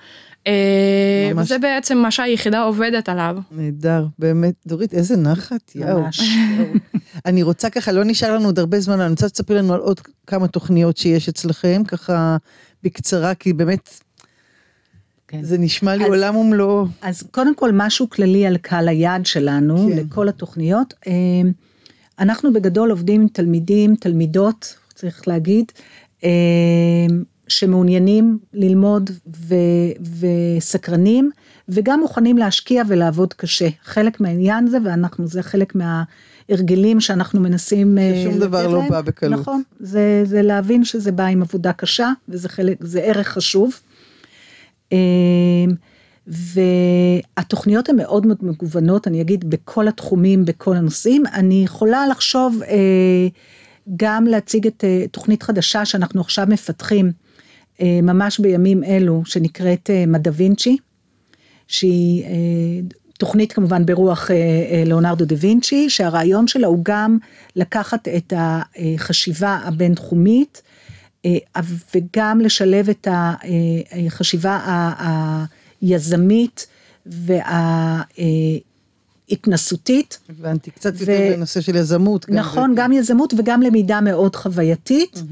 אה, 0.50 1.32
ממש. 1.34 1.44
וזה 1.44 1.58
בעצם 1.58 1.98
מה 1.98 2.10
שהיחידה 2.10 2.62
עובדת 2.62 3.08
עליו. 3.08 3.36
נהדר, 3.50 4.06
באמת. 4.18 4.54
דורית, 4.66 4.94
איזה 4.94 5.16
נחת, 5.16 5.74
יואו. 5.74 6.00
ממש. 6.00 6.20
אני 7.26 7.42
רוצה 7.42 7.70
ככה, 7.70 7.92
לא 7.92 8.04
נשאר 8.04 8.34
לנו 8.34 8.44
עוד 8.46 8.58
הרבה 8.58 8.80
זמן, 8.80 9.00
אני 9.00 9.10
רוצה 9.10 9.28
שתספרי 9.28 9.56
לנו 9.56 9.74
על 9.74 9.80
עוד 9.80 10.00
כמה 10.26 10.48
תוכניות 10.48 10.96
שיש 10.96 11.28
אצלכם, 11.28 11.82
ככה 11.88 12.36
בקצרה, 12.82 13.34
כי 13.34 13.52
באמת, 13.52 13.90
כן. 15.28 15.42
זה 15.42 15.58
נשמע 15.58 15.96
לי 15.96 16.04
אז- 16.04 16.10
עולם 16.10 16.36
ומלואו. 16.36 16.86
אז 17.02 17.22
קודם 17.30 17.54
כל 17.54 17.70
משהו 17.72 18.10
כללי 18.10 18.46
על 18.46 18.56
קהל 18.56 18.88
היעד 18.88 19.26
שלנו, 19.26 19.76
כן. 19.88 19.96
כן. 19.96 20.06
לכל 20.06 20.28
התוכניות. 20.28 20.94
אה, 21.06 21.12
אנחנו 22.18 22.52
בגדול 22.52 22.90
עובדים 22.90 23.20
עם 23.20 23.28
תלמידים, 23.28 23.94
תלמידות, 23.96 24.76
צריך 24.94 25.28
להגיד, 25.28 25.64
אה, 26.24 26.28
שמעוניינים 27.50 28.38
ללמוד 28.54 29.10
ו, 29.36 29.54
וסקרנים, 30.20 31.30
וגם 31.68 32.00
מוכנים 32.00 32.38
להשקיע 32.38 32.82
ולעבוד 32.88 33.34
קשה. 33.34 33.68
חלק 33.84 34.20
מהעניין 34.20 34.66
זה, 34.66 34.78
ואנחנו, 34.84 35.26
זה 35.26 35.42
חלק 35.42 35.72
מההרגלים 35.74 37.00
שאנחנו 37.00 37.40
מנסים 37.40 37.98
אה, 37.98 38.12
ששום 38.16 38.38
דבר 38.38 38.62
לתת 38.62 38.72
לא 38.72 38.78
להם. 38.78 38.88
בא 38.88 39.00
בקלות. 39.00 39.40
נכון, 39.40 39.62
זה, 39.80 40.22
זה 40.24 40.42
להבין 40.42 40.84
שזה 40.84 41.12
בא 41.12 41.24
עם 41.24 41.42
עבודה 41.42 41.72
קשה, 41.72 42.12
וזה 42.28 42.48
חלק, 42.48 42.76
זה 42.80 43.00
ערך 43.00 43.28
חשוב. 43.28 43.80
אמ, 44.92 44.98
והתוכניות 46.26 47.88
הן 47.88 47.96
מאוד 47.96 48.26
מאוד 48.26 48.38
מגוונות, 48.42 49.06
אני 49.06 49.20
אגיד 49.20 49.50
בכל 49.50 49.88
התחומים, 49.88 50.44
בכל 50.44 50.76
הנושאים. 50.76 51.22
אני 51.34 51.62
יכולה 51.64 52.06
לחשוב 52.06 52.62
אה, 52.62 53.28
גם 53.96 54.24
להציג 54.24 54.66
את 54.66 54.84
אה, 54.84 55.04
תוכנית 55.10 55.42
חדשה 55.42 55.84
שאנחנו 55.84 56.20
עכשיו 56.20 56.46
מפתחים, 56.48 57.06
אה, 57.06 57.12
ממש 58.02 58.38
בימים 58.38 58.84
אלו, 58.84 59.22
שנקראת 59.24 59.90
אה, 59.90 60.04
מדע 60.06 60.30
וינצ'י, 60.34 60.76
שהיא 61.68 62.24
אה, 62.24 62.30
תוכנית 63.20 63.52
כמובן 63.52 63.86
ברוח 63.86 64.30
אה, 64.30 64.36
אה, 64.36 64.82
ליאונרדו 64.86 65.24
דה 65.24 65.34
וינצ'י, 65.38 65.90
שהרעיון 65.90 66.48
שלה 66.48 66.66
הוא 66.66 66.78
גם 66.82 67.18
לקחת 67.56 68.08
את 68.08 68.32
החשיבה 68.36 69.60
הבינתחומית, 69.64 70.62
אה, 71.24 71.38
וגם 71.94 72.40
לשלב 72.40 72.88
את 72.88 73.08
החשיבה 73.10 74.90
היזמית 75.82 76.66
וההתנסותית. 79.30 80.18
הבנתי, 80.28 80.70
קצת 80.70 80.92
ו- 80.96 81.00
יותר 81.00 81.34
בנושא 81.36 81.60
של 81.60 81.76
יזמות. 81.76 82.26
גם 82.30 82.36
נכון, 82.36 82.70
זה- 82.70 82.82
גם 82.82 82.92
יזמות 82.92 83.34
וגם 83.38 83.62
למידה 83.62 84.00
מאוד 84.00 84.36
חווייתית, 84.36 85.22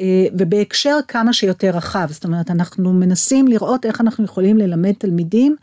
אה, 0.00 0.04
ובהקשר 0.38 0.98
כמה 1.08 1.32
שיותר 1.32 1.70
רחב. 1.70 2.06
זאת 2.10 2.24
אומרת, 2.24 2.50
אנחנו 2.50 2.92
מנסים 2.92 3.48
לראות 3.48 3.86
איך 3.86 4.00
אנחנו 4.00 4.24
יכולים 4.24 4.58
ללמד 4.58 4.92
תלמידים, 4.98 5.56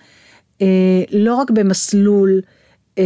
אה, 0.61 0.67
לא 1.11 1.35
רק 1.35 1.51
במסלול 1.51 2.41
אה, 2.97 3.03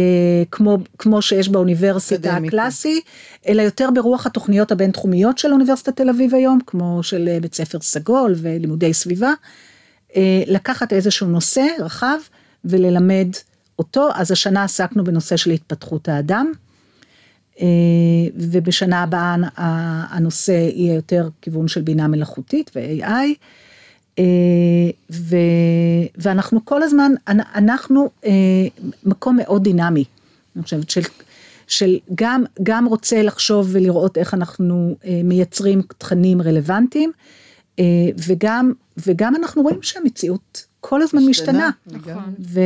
כמו, 0.50 0.78
כמו 0.98 1.22
שיש 1.22 1.48
באוניברסיטה. 1.48 2.18
הקלאסי, 2.48 3.00
אלא 3.48 3.62
יותר 3.62 3.88
ברוח 3.94 4.26
התוכניות 4.26 4.72
הבינתחומיות 4.72 5.38
של 5.38 5.52
אוניברסיטת 5.52 5.96
תל 5.96 6.08
אביב 6.08 6.34
היום, 6.34 6.58
כמו 6.66 7.02
של 7.02 7.28
בית 7.42 7.54
ספר 7.54 7.78
סגול 7.80 8.34
ולימודי 8.36 8.94
סביבה, 8.94 9.32
אה, 10.16 10.42
לקחת 10.46 10.92
איזשהו 10.92 11.26
נושא 11.26 11.66
רחב 11.80 12.18
וללמד 12.64 13.28
אותו, 13.80 14.08
אז 14.14 14.30
השנה 14.30 14.64
עסקנו 14.64 15.04
בנושא 15.04 15.36
של 15.36 15.50
התפתחות 15.50 16.08
האדם, 16.08 16.52
אה, 17.60 17.66
ובשנה 18.36 19.02
הבאה 19.02 19.36
הנושא 20.10 20.52
יהיה 20.52 20.94
יותר 20.94 21.28
כיוון 21.42 21.68
של 21.68 21.80
בינה 21.80 22.08
מלאכותית 22.08 22.70
ו-AI. 22.74 23.34
אה, 24.18 24.24
ו, 25.10 25.36
ואנחנו 26.16 26.64
כל 26.64 26.82
הזמן, 26.82 27.12
אנ- 27.28 27.40
אנחנו 27.54 28.10
אה, 28.24 28.30
מקום 29.04 29.36
מאוד 29.36 29.64
דינמי, 29.64 30.04
אני 30.56 30.64
חושבת, 30.64 30.90
של, 30.90 31.00
של 31.66 31.98
גם, 32.14 32.44
גם 32.62 32.86
רוצה 32.86 33.22
לחשוב 33.22 33.68
ולראות 33.72 34.18
איך 34.18 34.34
אנחנו 34.34 34.96
מייצרים 35.24 35.82
תכנים 35.98 36.42
רלוונטיים, 36.42 37.12
וגם, 38.26 38.72
וגם 39.06 39.36
אנחנו 39.36 39.62
רואים 39.62 39.82
שהמציאות 39.82 40.66
כל 40.80 41.02
הזמן 41.02 41.22
משתנה, 41.28 41.70
נכון. 41.86 42.34
ו, 42.38 42.60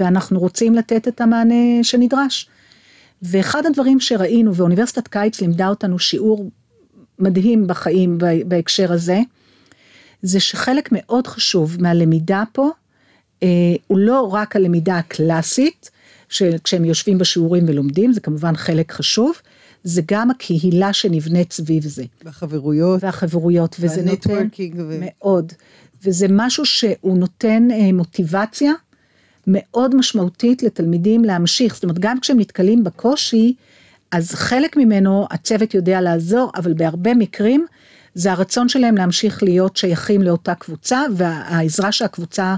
ואנחנו 0.00 0.38
רוצים 0.40 0.74
לתת 0.74 1.08
את 1.08 1.20
המענה 1.20 1.82
שנדרש. 1.82 2.48
ואחד 3.22 3.66
הדברים 3.66 4.00
שראינו, 4.00 4.54
ואוניברסיטת 4.54 5.08
קיץ 5.08 5.40
לימדה 5.40 5.68
אותנו 5.68 5.98
שיעור 5.98 6.50
מדהים 7.18 7.66
בחיים 7.66 8.18
בהקשר 8.46 8.92
הזה, 8.92 9.20
זה 10.22 10.40
שחלק 10.40 10.88
מאוד 10.92 11.26
חשוב 11.26 11.76
מהלמידה 11.82 12.42
פה, 12.52 12.70
אה, 13.42 13.48
הוא 13.86 13.98
לא 13.98 14.20
רק 14.32 14.56
הלמידה 14.56 14.98
הקלאסית, 14.98 15.90
שכשהם 16.28 16.84
יושבים 16.84 17.18
בשיעורים 17.18 17.64
ולומדים, 17.68 18.12
זה 18.12 18.20
כמובן 18.20 18.56
חלק 18.56 18.92
חשוב, 18.92 19.34
זה 19.84 20.02
גם 20.06 20.30
הקהילה 20.30 20.92
שנבנית 20.92 21.52
סביב 21.52 21.82
זה, 21.86 22.04
והחברויות, 22.24 23.04
והחברויות, 23.04 23.76
וזה 23.80 24.02
נותן 24.02 24.30
והנטוורקינג. 24.30 24.74
ו- 24.88 24.98
מאוד, 25.00 25.52
וזה 26.04 26.26
משהו 26.30 26.64
שהוא 26.64 27.18
נותן 27.18 27.68
אה, 27.70 27.92
מוטיבציה 27.92 28.72
מאוד 29.46 29.94
משמעותית 29.94 30.62
לתלמידים 30.62 31.24
להמשיך, 31.24 31.74
זאת 31.74 31.82
אומרת 31.82 31.98
גם 31.98 32.20
כשהם 32.20 32.40
נתקלים 32.40 32.84
בקושי, 32.84 33.54
אז 34.10 34.30
חלק 34.34 34.76
ממנו 34.76 35.26
הצוות 35.30 35.74
יודע 35.74 36.00
לעזור, 36.00 36.52
אבל 36.56 36.74
בהרבה 36.74 37.14
מקרים 37.14 37.66
זה 38.14 38.32
הרצון 38.32 38.68
שלהם 38.68 38.96
להמשיך 38.96 39.42
להיות 39.42 39.76
שייכים 39.76 40.22
לאותה 40.22 40.54
קבוצה, 40.54 41.02
והעזרה 41.16 41.92
שהקבוצה 41.92 42.54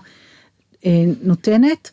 אה, 0.87 1.05
נותנת. 1.23 1.91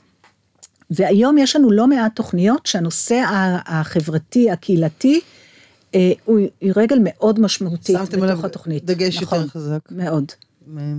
והיום 0.90 1.38
יש 1.38 1.56
לנו 1.56 1.72
לא 1.72 1.88
מעט 1.88 2.16
תוכניות 2.16 2.66
שהנושא 2.66 3.24
החברתי, 3.66 4.52
הקהילתי, 4.52 5.22
אה, 5.96 6.12
הוא 6.26 6.40
רגל 6.76 6.98
מאוד 7.04 7.40
משמעותית 7.40 7.96
שמתם 8.00 8.24
עליו 8.24 8.36
בתוך 8.36 8.46
התוכנית. 8.46 8.86
דגש 8.86 9.22
נכון, 9.22 9.38
יותר 9.38 9.50
חזק, 9.50 9.80
מאוד. 9.92 10.32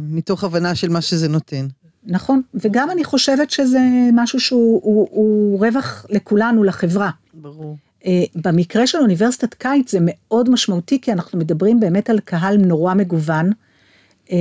מתוך 0.09 0.44
הבנה 0.44 0.74
של 0.74 0.88
מה 0.88 1.00
שזה 1.00 1.29
נותן. 1.29 1.66
נכון, 2.05 2.42
וגם 2.55 2.90
אני 2.90 3.05
חושבת 3.05 3.50
שזה 3.50 3.81
משהו 4.12 4.40
שהוא 4.40 4.81
הוא, 4.83 5.09
הוא 5.11 5.66
רווח 5.66 6.07
לכולנו, 6.11 6.64
לחברה. 6.64 7.11
ברור. 7.35 7.76
אה, 8.07 8.24
במקרה 8.35 8.87
של 8.87 8.98
אוניברסיטת 8.98 9.55
קיץ 9.55 9.92
זה 9.92 9.98
מאוד 10.00 10.50
משמעותי, 10.50 11.00
כי 11.00 11.12
אנחנו 11.12 11.38
מדברים 11.38 11.81
באמת 11.81 12.11
על 12.11 12.20
קהל 12.20 12.57
נורא 12.57 12.94
מגוון, 12.94 13.50
אה, 14.33 14.37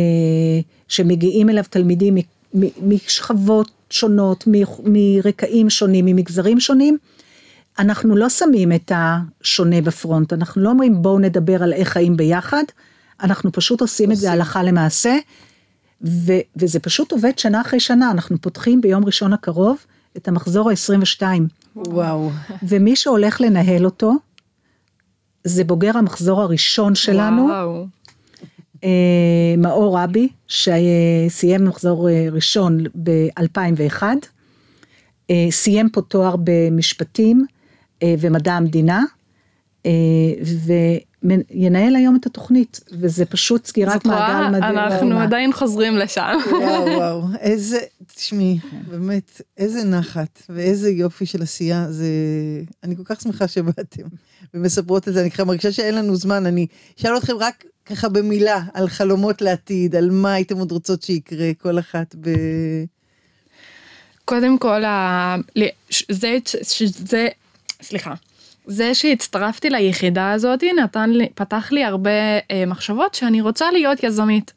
שמגיעים 0.88 1.50
אליו 1.50 1.64
תלמידים 1.70 2.18
משכבות 2.82 3.72
שונות, 3.90 4.44
מ- 4.48 4.94
מרקעים 4.94 5.70
שונים, 5.70 6.06
ממגזרים 6.06 6.60
שונים. 6.60 6.98
אנחנו 7.80 8.16
לא 8.16 8.30
שמים 8.30 8.72
את 8.72 8.92
השונה 8.96 9.82
בפרונט, 9.82 10.34
אנחנו 10.34 10.62
לא 10.62 10.70
אומרים 10.70 11.02
בואו 11.02 11.20
נדבר 11.20 11.64
על 11.64 11.74
איך 11.74 11.90
חיים 11.90 12.18
ביחד, 12.18 12.64
אנחנו 13.24 13.52
פשוט 13.52 13.82
עושים 13.82 14.12
את 14.12 14.18
זה. 14.18 14.32
הלכה 14.32 14.64
למעשה, 14.64 15.18
ו- 16.02 16.42
וזה 16.56 16.80
פשוט 16.80 17.12
עובד 17.12 17.40
שנה 17.40 17.62
אחרי 17.62 17.80
שנה, 17.80 18.12
אנחנו 18.12 18.42
פותחים 18.42 18.82
ביום 18.82 19.06
ראשון 19.06 19.34
הקרוב 19.34 19.78
את 20.18 20.28
המחזור 20.28 20.70
ה-22. 20.70 21.24
וואו. 21.76 22.32
ומי 22.64 22.96
שהולך 22.96 23.42
לנהל 23.42 23.86
אותו, 23.86 24.14
זה 25.44 25.64
בוגר 25.64 25.98
המחזור 25.98 26.42
הראשון 26.42 26.96
שלנו, 26.96 27.44
וואו. 27.44 27.88
אה, 28.84 29.56
מאור 29.58 30.00
רבי, 30.00 30.28
שסיים 30.48 31.66
מחזור 31.66 32.10
אה, 32.10 32.28
ראשון 32.32 32.84
ב-2001, 33.04 34.04
אה, 35.30 35.48
סיים 35.50 35.90
פה 35.90 36.02
תואר 36.02 36.36
במשפטים 36.44 37.46
ומדע 38.20 38.54
המדינה, 38.54 39.04
וינהל 41.26 41.96
היום 41.96 42.16
את 42.16 42.26
התוכנית, 42.26 42.80
וזה 42.92 43.26
פשוט 43.26 43.66
סגירת 43.66 44.06
מעגל 44.06 44.48
מדהים. 44.58 44.78
אנחנו 44.78 45.20
עדיין 45.20 45.54
חוזרים 45.54 45.98
לשם. 45.98 46.38
וואו 46.52 46.86
וואו, 46.86 47.22
איזה, 47.40 47.80
תשמעי, 48.16 48.60
באמת, 48.90 49.42
איזה 49.58 49.84
נחת 49.84 50.42
ואיזה 50.50 50.90
יופי 50.90 51.26
של 51.26 51.42
עשייה, 51.42 51.92
זה... 51.92 52.06
אני 52.84 52.96
כל 52.96 53.04
כך 53.06 53.22
שמחה 53.22 53.48
שבאתם 53.48 54.04
ומספרות 54.54 55.08
את 55.08 55.14
זה, 55.14 55.22
אני 55.22 55.32
ככה 55.32 55.44
מרגישה 55.44 55.72
שאין 55.72 55.96
לנו 55.96 56.16
זמן, 56.16 56.46
אני 56.46 56.68
אשאל 57.00 57.18
אתכם 57.18 57.34
רק 57.40 57.64
ככה 57.86 58.10
במילה 58.10 58.64
על 58.74 58.90
חלומות 58.90 59.42
לעתיד, 59.42 59.96
על 59.96 60.10
מה 60.12 60.34
הייתם 60.34 60.58
עוד 60.58 60.72
רוצות 60.72 61.04
שיקרה, 61.04 61.52
כל 61.62 61.80
אחת 61.80 62.16
ב... 62.22 62.30
קודם 64.26 64.58
כל, 64.58 64.84
ה- 64.84 65.36
זה, 66.10 66.38
זה, 66.80 67.28
סליחה, 67.82 68.14
זה 68.68 68.94
שהצטרפתי 68.94 69.70
ליחידה 69.70 70.32
הזאת 70.32 70.64
נתן 70.84 71.10
לי, 71.10 71.30
פתח 71.36 71.72
לי 71.72 71.84
הרבה 71.84 72.10
אה, 72.52 72.64
מחשבות 72.68 73.14
שאני 73.14 73.42
רוצה 73.42 73.72
להיות 73.72 74.04
יזמית. 74.04 74.54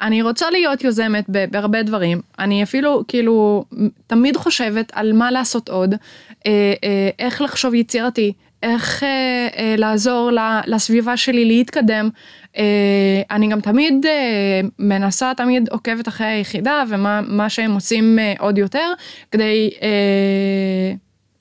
אני 0.00 0.22
רוצה 0.22 0.50
להיות 0.50 0.84
יוזמת 0.84 1.24
בהרבה 1.28 1.82
דברים. 1.82 2.20
אני 2.38 2.62
אפילו 2.62 3.02
כאילו 3.08 3.64
תמיד 4.06 4.36
חושבת 4.36 4.92
על 4.94 5.12
מה 5.12 5.30
לעשות 5.30 5.68
עוד, 5.68 5.94
אה, 6.46 6.74
אה, 6.84 7.10
איך 7.18 7.42
לחשוב 7.42 7.74
יצירתי, 7.74 8.32
איך 8.62 9.02
אה, 9.02 9.48
אה, 9.56 9.74
לעזור 9.78 10.30
לסביבה 10.66 11.16
שלי 11.16 11.44
להתקדם. 11.44 12.08
אה, 12.56 13.22
אני 13.30 13.48
גם 13.48 13.60
תמיד 13.60 14.06
אה, 14.06 14.60
מנסה, 14.78 15.32
תמיד 15.36 15.68
עוקבת 15.68 16.08
אחרי 16.08 16.26
היחידה 16.26 16.84
ומה 16.88 17.20
מה 17.26 17.48
שהם 17.48 17.74
עושים 17.74 18.18
אה, 18.18 18.34
עוד 18.38 18.58
יותר, 18.58 18.92
כדי 19.30 19.70
אה, 19.82 20.94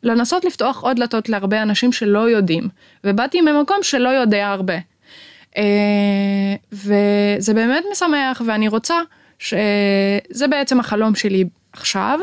לנסות 0.03 0.45
לפתוח 0.45 0.81
עוד 0.83 0.97
דלתות 0.97 1.29
להרבה 1.29 1.61
אנשים 1.61 1.91
שלא 1.91 2.29
יודעים. 2.29 2.69
ובאתי 3.03 3.41
ממקום 3.41 3.77
שלא 3.81 4.09
יודע 4.09 4.47
הרבה. 4.47 4.73
אה, 5.57 5.63
וזה 6.71 7.53
באמת 7.53 7.83
משמח 7.91 8.41
ואני 8.47 8.67
רוצה 8.67 8.95
שזה 9.39 10.47
בעצם 10.49 10.79
החלום 10.79 11.15
שלי 11.15 11.43
עכשיו 11.73 12.19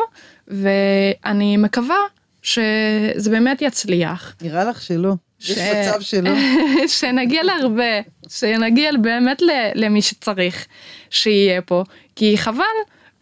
ואני 0.49 1.57
מקווה 1.57 1.97
שזה 2.43 3.31
באמת 3.31 3.63
יצליח. 3.63 4.35
נראה 4.43 4.65
לך 4.65 4.83
שלא. 4.83 5.15
יש 5.41 5.51
ש- 5.51 5.59
מצב 5.59 6.01
שלא. 6.01 6.31
שנגיע 6.99 7.43
להרבה, 7.43 8.01
שנגיע 8.29 8.91
באמת 9.01 9.43
למי 9.75 10.03
שצריך 10.03 10.67
שיהיה 11.11 11.63
פה, 11.63 11.85
כי 12.17 12.39
חבל, 12.39 12.65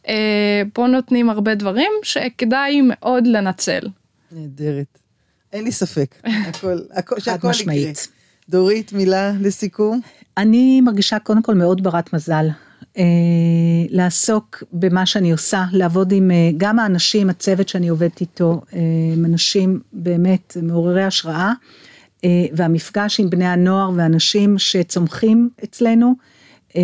אה, 0.08 0.62
פה 0.72 0.86
נותנים 0.86 1.30
הרבה 1.30 1.54
דברים 1.54 1.90
שכדאי 2.02 2.80
מאוד 2.84 3.26
לנצל. 3.26 3.80
נהדרת. 4.32 4.98
אין 5.52 5.64
לי 5.64 5.72
ספק, 5.72 6.14
הכל, 6.48 6.78
הכל, 6.92 7.14
חד 7.14 7.20
שהכל 7.20 7.36
יקרה. 7.38 7.50
משמעית. 7.50 8.08
דורית, 8.48 8.92
מילה 8.92 9.32
לסיכום? 9.40 10.00
אני 10.36 10.80
מרגישה 10.80 11.18
קודם 11.18 11.42
כל 11.42 11.54
מאוד 11.54 11.82
ברת 11.82 12.12
מזל. 12.12 12.46
אה, 12.98 13.02
לעסוק 13.90 14.62
במה 14.72 15.06
שאני 15.06 15.32
עושה, 15.32 15.64
לעבוד 15.72 16.12
עם 16.12 16.30
אה, 16.30 16.50
גם 16.56 16.78
האנשים, 16.78 17.30
הצוות 17.30 17.68
שאני 17.68 17.88
עובדת 17.88 18.20
איתו, 18.20 18.62
אה, 18.74 18.78
הם 19.12 19.24
אנשים 19.24 19.80
באמת 19.92 20.56
מעוררי 20.62 21.04
השראה, 21.04 21.52
אה, 22.24 22.46
והמפגש 22.52 23.20
עם 23.20 23.30
בני 23.30 23.46
הנוער 23.46 23.90
ואנשים 23.96 24.58
שצומחים 24.58 25.50
אצלנו, 25.64 26.14
אה, 26.76 26.82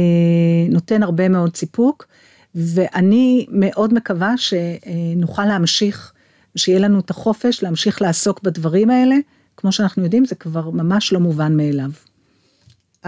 נותן 0.69 1.03
הרבה 1.03 1.29
מאוד 1.29 1.57
סיפוק, 1.57 2.07
ואני 2.55 3.47
מאוד 3.49 3.95
מקווה 3.95 4.35
שנוכל 4.37 5.45
להמשיך, 5.45 6.13
שיהיה 6.57 6.79
לנו 6.79 7.01
את 7.01 7.11
החופש 7.11 7.63
להמשיך 7.63 8.03
לעסוק 8.03 8.43
בדברים 8.43 8.91
האלה, 8.91 9.17
כמו 9.57 9.73
שאנחנו 9.73 10.05
יודעים, 10.05 10.25
זה 10.25 10.35
כבר 10.35 10.71
ממש 10.71 11.13
לא 11.13 11.21
מובן 11.21 11.57
מאליו. 11.57 11.91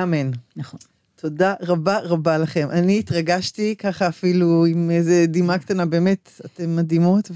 אמן. 0.03 0.31
נכון. 0.57 0.81
תודה 1.17 1.55
רבה 1.61 1.99
רבה 1.99 2.39
לכם. 2.39 2.69
אני 2.71 2.99
התרגשתי 2.99 3.75
ככה 3.77 4.09
אפילו 4.09 4.67
עם 4.67 4.91
איזה 4.91 5.25
דמעה 5.29 5.59
קטנה, 5.59 5.87
באמת, 5.87 6.41
אתן 6.45 6.77
מדהימות 6.77 7.31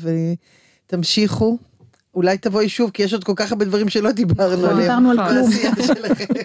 ותמשיכו. 0.87 1.59
אולי 2.15 2.39
תבואי 2.39 2.69
שוב, 2.69 2.91
כי 2.91 3.03
יש 3.03 3.13
עוד 3.13 3.25
כל 3.25 3.33
כך 3.37 3.53
הרבה 3.53 3.65
דברים 3.65 3.89
שלא 3.89 4.13
דיברנו 4.13 4.63
לא 4.63 4.71
עליהם. 4.71 4.81
דיברנו 4.81 5.11
על 5.11 5.17
נכון. 5.17 5.53
כלום. 5.53 6.43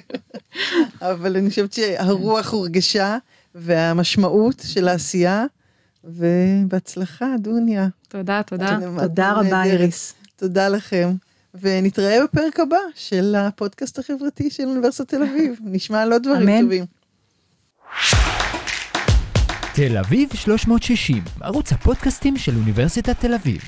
אבל 1.12 1.38
אני 1.38 1.50
חושבת 1.50 1.74
שהרוח 1.74 2.54
הורגשה, 2.54 3.18
והמשמעות 3.56 4.64
של 4.68 4.88
העשייה, 4.88 5.46
ובהצלחה, 6.04 7.36
דוניה. 7.40 7.88
תודה, 8.08 8.42
תודה. 8.44 8.80
תודה 9.02 9.32
רבה. 9.32 9.64
איריס. 9.64 10.14
תודה 10.36 10.70
לכם. 10.70 11.14
ונתראה 11.62 12.24
בפרק 12.24 12.60
הבא 12.60 12.78
של 12.96 13.36
הפודקאסט 13.38 14.00
החברתי 14.00 14.50
של 14.50 14.64
אוניברסיטת 14.64 15.10
תל 15.10 15.24
אביב. 15.24 15.60
נשמע 15.74 16.02
על 16.02 16.14
עוד 16.14 16.24
דברים 16.24 16.50
אמן. 16.50 16.62
טובים. 16.62 16.86
תל 19.76 19.98
אביב 19.98 20.30
360, 20.36 21.24
ערוץ 21.42 21.74
הפודקאסטים 21.74 22.38
של 22.38 22.56
אוניברסיטת 22.56 23.20
תל 23.20 23.34
אביב. 23.34 23.62